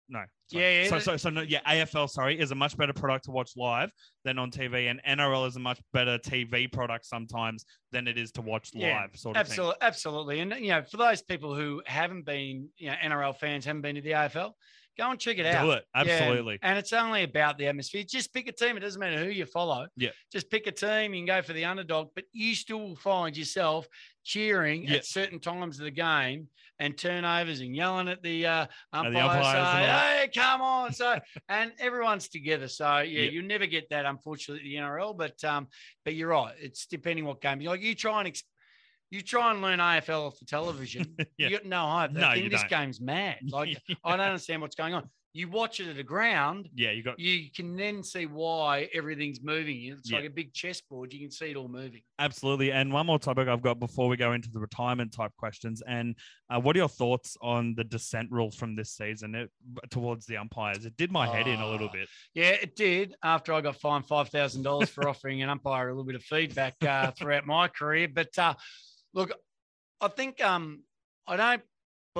[0.08, 0.20] no,
[0.50, 0.62] sorry.
[0.62, 3.30] Yeah, yeah, So, so, so no, yeah, AFL sorry is a much better product to
[3.30, 3.90] watch live
[4.24, 8.32] than on TV, and NRL is a much better TV product sometimes than it is
[8.32, 9.10] to watch Yeah, live.
[9.16, 9.50] Sort of thing.
[9.52, 10.40] Absolutely, absolutely.
[10.40, 13.96] And you know, for those people who haven't been, you know, NRL fans haven't been
[13.96, 14.52] to the AFL,
[14.98, 15.64] go and check it out.
[15.64, 16.58] Do it Yeah, absolutely.
[16.62, 18.04] and it's only about the atmosphere.
[18.08, 18.76] Just pick a team.
[18.76, 19.86] It doesn't matter who you follow.
[19.96, 20.10] Yeah.
[20.32, 21.14] Just pick a team.
[21.14, 23.86] You can go for the underdog, but you still will find yourself
[24.28, 24.96] cheering Yeah.
[24.96, 26.48] at certain times of the game
[26.78, 29.12] and turnovers and yelling at the uh, umpire.
[29.12, 30.92] the say, hey, come on.
[30.92, 31.18] So,
[31.48, 32.68] and everyone's together.
[32.68, 33.30] So, yeah, Yeah.
[33.30, 35.16] you never get that, unfortunately, at the NRL.
[35.16, 35.66] But, um,
[36.04, 36.54] but you're right.
[36.60, 37.60] It's depending what game.
[37.60, 38.28] Like you try and.
[38.28, 38.44] Ex-
[39.10, 41.16] you try and learn AFL off the television.
[41.38, 41.48] Yeah.
[41.48, 42.10] You got no hope.
[42.12, 42.68] No, this don't.
[42.68, 43.38] game's mad.
[43.48, 45.08] Like I don't understand what's going on.
[45.38, 49.40] You watch it at the ground, yeah, you got you can then see why everything's
[49.40, 49.84] moving.
[49.84, 50.16] It's Yeah.
[50.16, 51.12] like a big chessboard.
[51.12, 52.02] You can see it all moving.
[52.18, 52.72] Absolutely.
[52.72, 55.80] And one more topic I've got before we go into the retirement type questions.
[55.86, 56.16] And
[56.50, 59.50] uh, what are your thoughts on the dissent rule from this season it,
[59.90, 60.84] towards the umpires?
[60.84, 61.92] It did my head in a little Oh.
[61.92, 62.08] bit.
[62.34, 63.14] Yeah, it did.
[63.22, 66.24] After I got fined five thousand dollars for offering an umpire a little bit of
[66.24, 68.54] feedback uh, throughout my career, but uh,
[69.14, 69.30] look,
[70.00, 70.82] I think um,
[71.28, 71.62] I don't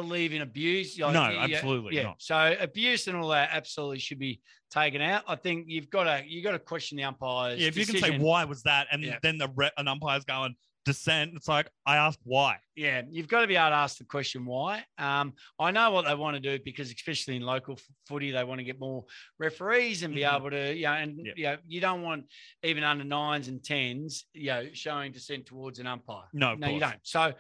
[0.03, 0.99] believe in abuse.
[0.99, 2.03] Like, No, yeah, absolutely yeah.
[2.05, 2.17] not.
[2.23, 4.41] So abuse and all that absolutely should be
[4.71, 5.23] taken out.
[5.27, 7.61] I think you've got to you got to question the umpires.
[7.61, 9.19] Yeah, if you can say why was that, and Yeah.
[9.23, 12.57] then the re- an umpire's going dissent, it's like I asked why.
[12.75, 14.85] Yeah, you've got to be able to ask the question why.
[14.97, 18.43] Um, I know what they want to do because, especially in local f- footy, they
[18.45, 19.05] want to get more
[19.39, 20.37] referees and be Mhm.
[20.37, 21.33] able to, you know, and Yeah.
[21.37, 22.25] you know, you don't want
[22.63, 26.29] even under nines and tens, you know, showing dissent towards an umpire.
[26.33, 27.01] No, of no, you don't.
[27.03, 27.35] So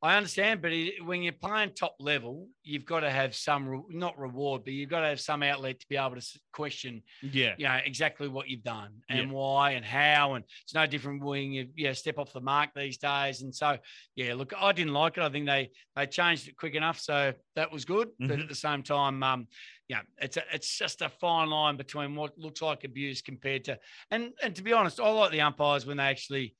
[0.00, 3.82] I understand, but it, when you're playing top level, you've got to have some re-
[3.90, 7.54] not reward, but you've got to have some outlet to be able to question Yeah,
[7.58, 9.34] you know exactly what you've done and Yeah.
[9.34, 12.98] why and how and it's no different when you yeah step off the mark these
[12.98, 13.78] days and so
[14.16, 17.32] yeah look i didn't like it i think they they changed it quick enough so
[17.56, 18.42] that was good but Mhm.
[18.42, 19.46] at the same time um
[19.88, 23.78] yeah it's a, it's just a fine line between what looks like abuse compared to
[24.10, 26.56] and and to be honest i like the umpires when they actually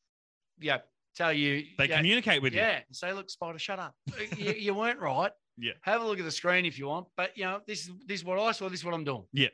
[0.61, 0.79] yeah
[1.17, 2.61] tell you they yeah, communicate with you.
[2.61, 3.95] yeah say look Spida shut up
[4.37, 5.73] you, you weren't right Yeah.
[5.83, 8.21] have a look at the screen if you want but you know this is this
[8.21, 9.49] is what i saw this is what i'm doing Yeah.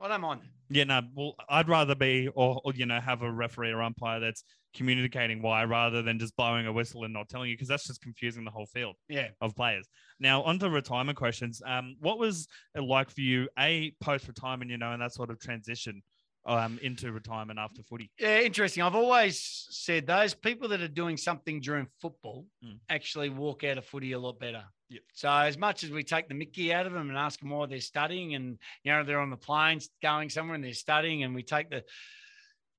[0.00, 0.42] I don't mind.
[0.70, 1.00] Yeah, no.
[1.12, 5.42] Well, I'd rather be, or, or you know, have a referee or umpire that's communicating
[5.42, 8.44] why, rather than just blowing a whistle and not telling you, because that's just confusing
[8.44, 8.94] the whole field.
[9.08, 9.30] Yeah.
[9.40, 9.88] of players.
[10.20, 11.60] Now, on to retirement questions.
[11.66, 12.46] Um, what was
[12.76, 16.00] it like for you, a post retirement, you know, and that sort of transition
[16.48, 18.10] um, into retirement after footy?
[18.18, 18.82] Yeah, interesting.
[18.82, 22.78] I've always said those people that are doing something during football Mm.
[22.88, 24.64] actually walk out of footy a lot better.
[24.88, 25.02] Yep.
[25.12, 27.66] So as much as we take the Mickey out of them and ask them why
[27.66, 31.34] they're studying, and you know they're on the planes going somewhere and they're studying, and
[31.34, 31.84] we take the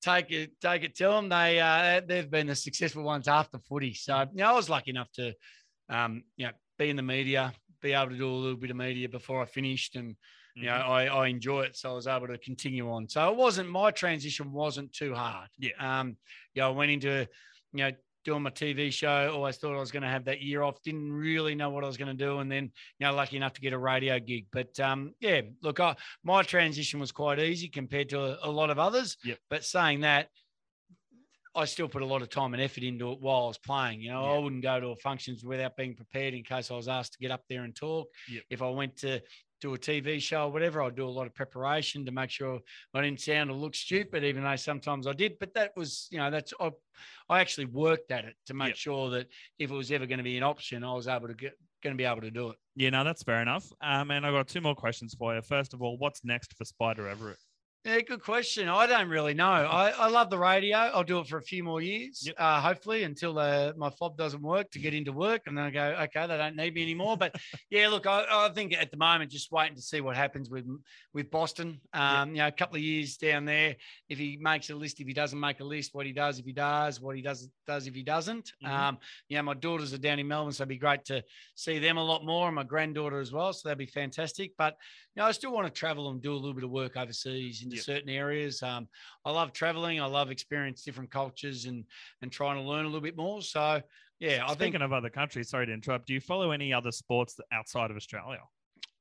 [0.02, 3.94] take it take it to them, they uh, they've been the successful ones after footy.
[3.94, 5.34] So you know, I was lucky enough to
[5.90, 8.78] um, you know be in the media, be able to do a little bit of
[8.78, 10.16] media before I finished, and
[10.56, 10.92] you know Mm-hmm.
[10.92, 13.92] I, I enjoy it so i was able to continue on so it wasn't my
[13.92, 15.72] transition wasn't too hard Yeah.
[16.00, 16.18] um
[16.54, 17.28] you know i went into
[17.74, 17.92] you know
[18.26, 21.12] doing my tv show always thought i was going to have that year off didn't
[21.12, 22.66] really know what i was going to do and then
[23.00, 26.42] you know lucky enough to get a radio gig but um yeah look I, my
[26.44, 29.38] transition was quite easy compared to a, a lot of others Yep.
[29.50, 30.28] but saying that
[31.56, 34.02] I still put a lot of time and effort into it while I was playing.
[34.02, 34.32] You know, Yeah.
[34.34, 37.32] I wouldn't go to functions without being prepared in case I was asked to get
[37.32, 38.08] up there and talk.
[38.30, 38.44] Yep.
[38.52, 39.20] If I went to
[39.62, 42.60] do a TV show or whatever, I'd do a lot of preparation to make sure
[42.94, 45.38] I didn't sound or look stupid, even though sometimes I did.
[45.40, 46.72] But that was, you know, that's I,
[47.30, 48.78] I actually worked at it to make Yep.
[48.78, 51.34] sure that if it was ever going to be an option, I was able to
[51.34, 52.58] get going to be able to do it.
[52.76, 53.66] Yeah, no, that's fair enough.
[53.82, 55.42] Um, and I've got two more questions for you.
[55.42, 57.36] First of all, what's next for Spida Everitt?
[57.86, 58.68] Yeah, good question.
[58.68, 59.46] I don't really know.
[59.50, 60.78] I, I love the radio.
[60.78, 62.36] I'll do it for a few more years, Yep.
[62.38, 65.44] uh, hopefully, until uh, my fob doesn't work to get into work.
[65.48, 67.16] And then I go, okay, they don't need me anymore.
[67.16, 67.36] But
[67.70, 70.66] yeah, look, I, I think at the moment, just waiting to see what happens with
[71.14, 71.80] with Boston.
[71.94, 73.78] Um, You know, a couple of years down there,
[74.10, 76.46] if he makes a list, if he doesn't make a list, what he does, if
[76.46, 78.52] he does, what he does, does if he doesn't.
[78.62, 78.70] Mhm.
[78.70, 78.98] Um,
[79.30, 81.24] you know, my daughters are down in Melbourne, so it'd be great to
[81.56, 83.54] see them a lot more, and my granddaughter as well.
[83.54, 84.52] So that'd be fantastic.
[84.58, 84.76] But
[85.16, 87.64] you know, I still want to travel and do a little bit of work overseas
[87.70, 87.86] into Yep.
[87.86, 88.62] certain areas.
[88.64, 88.88] Um,
[89.26, 90.02] I love traveling.
[90.02, 91.86] I love experience different cultures and
[92.22, 93.42] and trying to learn a little bit more.
[93.42, 93.82] So
[94.20, 94.84] yeah, I Speaking think.
[94.84, 96.08] of other countries, sorry to interrupt.
[96.08, 98.42] Do you follow any other sports outside of Australia?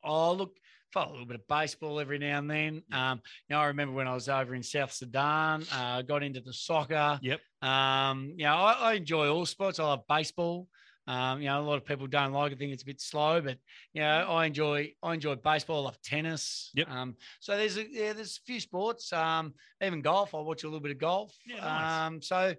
[0.04, 0.56] Oh look,
[0.92, 2.82] follow a little bit of baseball every now and then.
[2.92, 6.40] Um, you know, I remember when I was over in South Sudan, uh, got into
[6.40, 7.18] the soccer.
[7.20, 7.40] Yep.
[7.62, 9.80] Um, you know, I, I enjoy all sports.
[9.80, 10.68] I love baseball.
[11.08, 13.40] Um, you know, a lot of people don't like it, think it's a bit slow,
[13.40, 13.56] but
[13.94, 16.70] you know, I enjoy I enjoy baseball, I love tennis.
[16.74, 16.90] Yep.
[16.90, 19.10] Um, so there's a yeah, there's a few sports.
[19.10, 20.34] Um, even golf.
[20.34, 21.34] I watch a little bit of golf.
[21.46, 22.06] Yeah, nice.
[22.06, 22.54] Um, so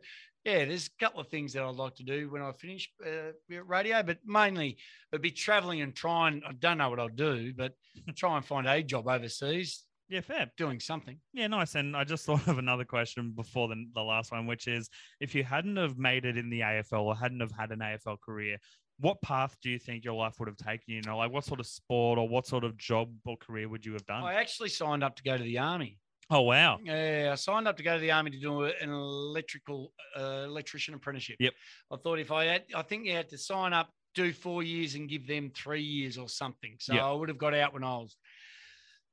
[0.45, 3.33] yeah, there's a couple of things that I'd like to do when I finish uh,
[3.65, 4.77] radio, but mainly
[5.11, 6.41] it'd be traveling and trying.
[6.47, 7.73] I don't know what I'll do, but
[8.15, 10.51] try and find a job overseas Yeah, fair.
[10.57, 11.19] doing something.
[11.33, 11.75] Yeah, nice.
[11.75, 14.89] And I just thought of another question before the, the last one, which is
[15.19, 18.19] if you hadn't have made it in the AFL or hadn't have had an AFL
[18.19, 18.57] career,
[18.99, 20.83] what path do you think your life would have taken?
[20.87, 23.85] You know, like what sort of sport or what sort of job or career would
[23.85, 24.23] you have done?
[24.23, 25.99] I actually signed up to go to the army.
[26.31, 26.79] oh, wow.
[26.83, 30.93] Yeah, I signed up to go to the army to do an electrical uh, electrician
[30.95, 31.37] apprenticeship.
[31.39, 31.53] Yep.
[31.91, 34.95] I thought if I had, I think you had to sign up, do four years,
[34.95, 36.75] and give them three years or something.
[36.79, 37.03] So Yep.
[37.03, 38.17] I would have got out when I was,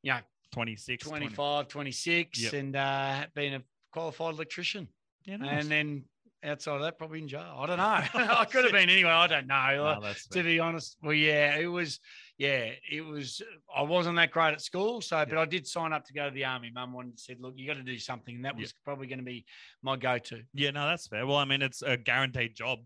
[0.03, 0.19] you know,
[0.61, 1.27] 26, 20.
[1.27, 2.53] 25, 26, Yep.
[2.55, 4.89] and uh, been a qualified electrician.
[5.27, 5.61] Yeah, nice.
[5.65, 6.05] And then
[6.43, 7.55] outside of that, probably in jail.
[7.59, 7.85] I don't know.
[8.35, 9.11] I could have been anyway.
[9.11, 9.99] I don't know.
[10.01, 10.97] No, to be honest.
[11.03, 12.01] Well, yeah, it was,
[12.39, 13.43] yeah, it was.
[13.77, 16.35] I wasn't that great at school, so but I did sign up to go to
[16.35, 16.71] the army.
[16.75, 18.63] Mum wanted said, "Look, you got to do something," and that Yeah.
[18.63, 19.45] was probably going to be
[19.83, 20.41] my go-to.
[20.55, 21.27] yeah, no, that's fair.
[21.27, 22.79] Well, I mean, it's a guaranteed job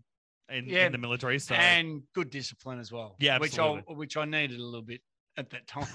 [0.49, 1.39] in, Yeah, in the military.
[1.39, 3.15] So, And good discipline as well.
[3.19, 4.99] Yeah, which I which I needed a little bit
[5.37, 5.85] at that time.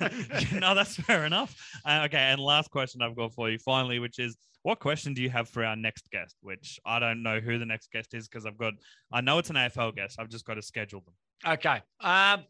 [0.61, 1.55] no, that's fair enough.
[1.85, 5.23] Uh, okay, and last question I've got for you finally, which is what question do
[5.23, 6.37] you have for our next guest?
[6.41, 8.75] Which I don't know who the next guest is because I've got,
[9.13, 10.17] I know it's an AFL guest.
[10.19, 11.53] I've just got to schedule them.
[11.55, 11.83] okay.
[12.01, 12.45] Um,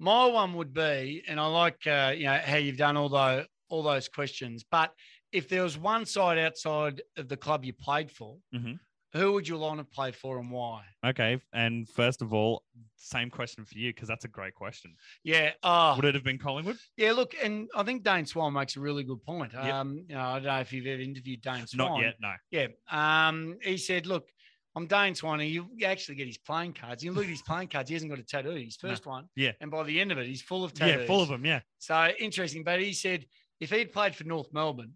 [0.00, 3.46] my one would be, and I like uh, you know how you've done all those
[3.68, 4.90] all those questions, but
[5.32, 8.78] if there was one side outside of the club you played for, Mhm.
[9.14, 10.82] Who would you want to play for and why?
[11.06, 12.64] Okay, and first of all,
[12.96, 14.94] same question for you because that's a great question.
[15.22, 15.52] Yeah.
[15.62, 16.76] Oh, Would it have been Collingwood?
[16.96, 17.12] yeah.
[17.12, 19.52] Look, and I think Dane Swan makes a really good point.
[19.52, 19.64] Yep.
[19.72, 21.88] Um, you know, I don't know if you've ever interviewed Dane Swan.
[21.92, 22.14] Not yet.
[22.20, 22.32] No.
[22.50, 22.66] Yeah.
[22.90, 24.28] Um, he said, look,
[24.76, 27.04] I'm Dane Swan, and you actually get his playing cards.
[27.04, 28.88] You look at his playing cards, he hasn't got a tattoo, his No.
[28.90, 29.28] first one.
[29.36, 29.52] Yeah.
[29.60, 31.02] And by the end of it, he's full of tattoos.
[31.02, 31.44] Yeah, full of them.
[31.44, 31.60] Yeah.
[31.78, 32.64] So interesting.
[32.64, 33.26] But he said
[33.60, 34.94] if he'd played for North Melbourne,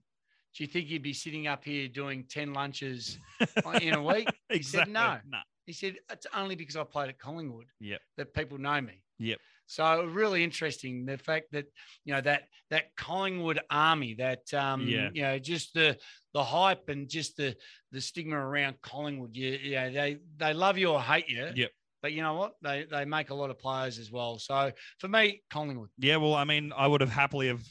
[0.58, 3.16] do you think he'd be sitting up here doing 10 lunches
[3.80, 4.28] in a week?
[4.50, 5.18] He said no.
[5.30, 5.38] No.
[5.66, 8.00] He said, it's only because I played at Collingwood Yep.
[8.16, 9.00] that people know me.
[9.20, 9.38] Yep.
[9.66, 11.66] So really interesting the fact that
[12.04, 15.10] you know that that Collingwood army, that um, Yeah.
[15.14, 15.96] you know, just the
[16.34, 17.54] the hype and just the
[17.92, 19.36] the stigma around Collingwood.
[19.36, 21.50] You, you know, they they love you or hate you.
[21.54, 21.70] Yep.
[22.02, 22.54] But you know what?
[22.62, 24.38] They they make a lot of players as well.
[24.38, 24.70] So
[25.00, 25.90] for me, Collingwood.
[25.98, 27.62] Yeah, well, I mean, I would have happily have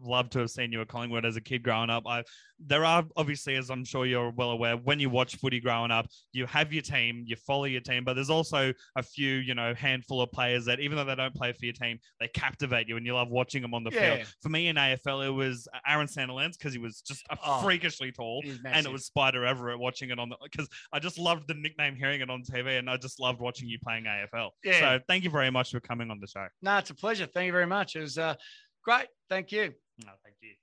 [0.00, 2.04] loved to have seen you at Collingwood as a kid growing up.
[2.06, 2.24] I
[2.58, 6.06] there are obviously, as I'm sure you're well aware, when you watch footy growing up,
[6.32, 9.74] you have your team, you follow your team, but there's also a few, you know,
[9.74, 12.96] handful of players that even though they don't play for your team, they captivate you
[12.96, 14.16] and you love watching them on the Yeah.
[14.16, 14.28] field.
[14.40, 18.12] For me in AFL, it was Aaron Sandilands because he was just a Oh, freakishly
[18.12, 18.42] tall.
[18.66, 21.96] And it was Spida Everitt watching it on the because I just loved the nickname,
[21.96, 24.50] hearing it on TV, and I just loved watching you playing AFL.
[24.64, 24.80] Yeah.
[24.80, 26.46] So thank you very much for coming on the show.
[26.62, 27.26] no, it's a pleasure.
[27.26, 27.96] Thank you very much.
[27.96, 28.34] It was uh,
[28.82, 29.06] great.
[29.28, 29.72] Thank you.
[30.04, 30.54] No, thank you.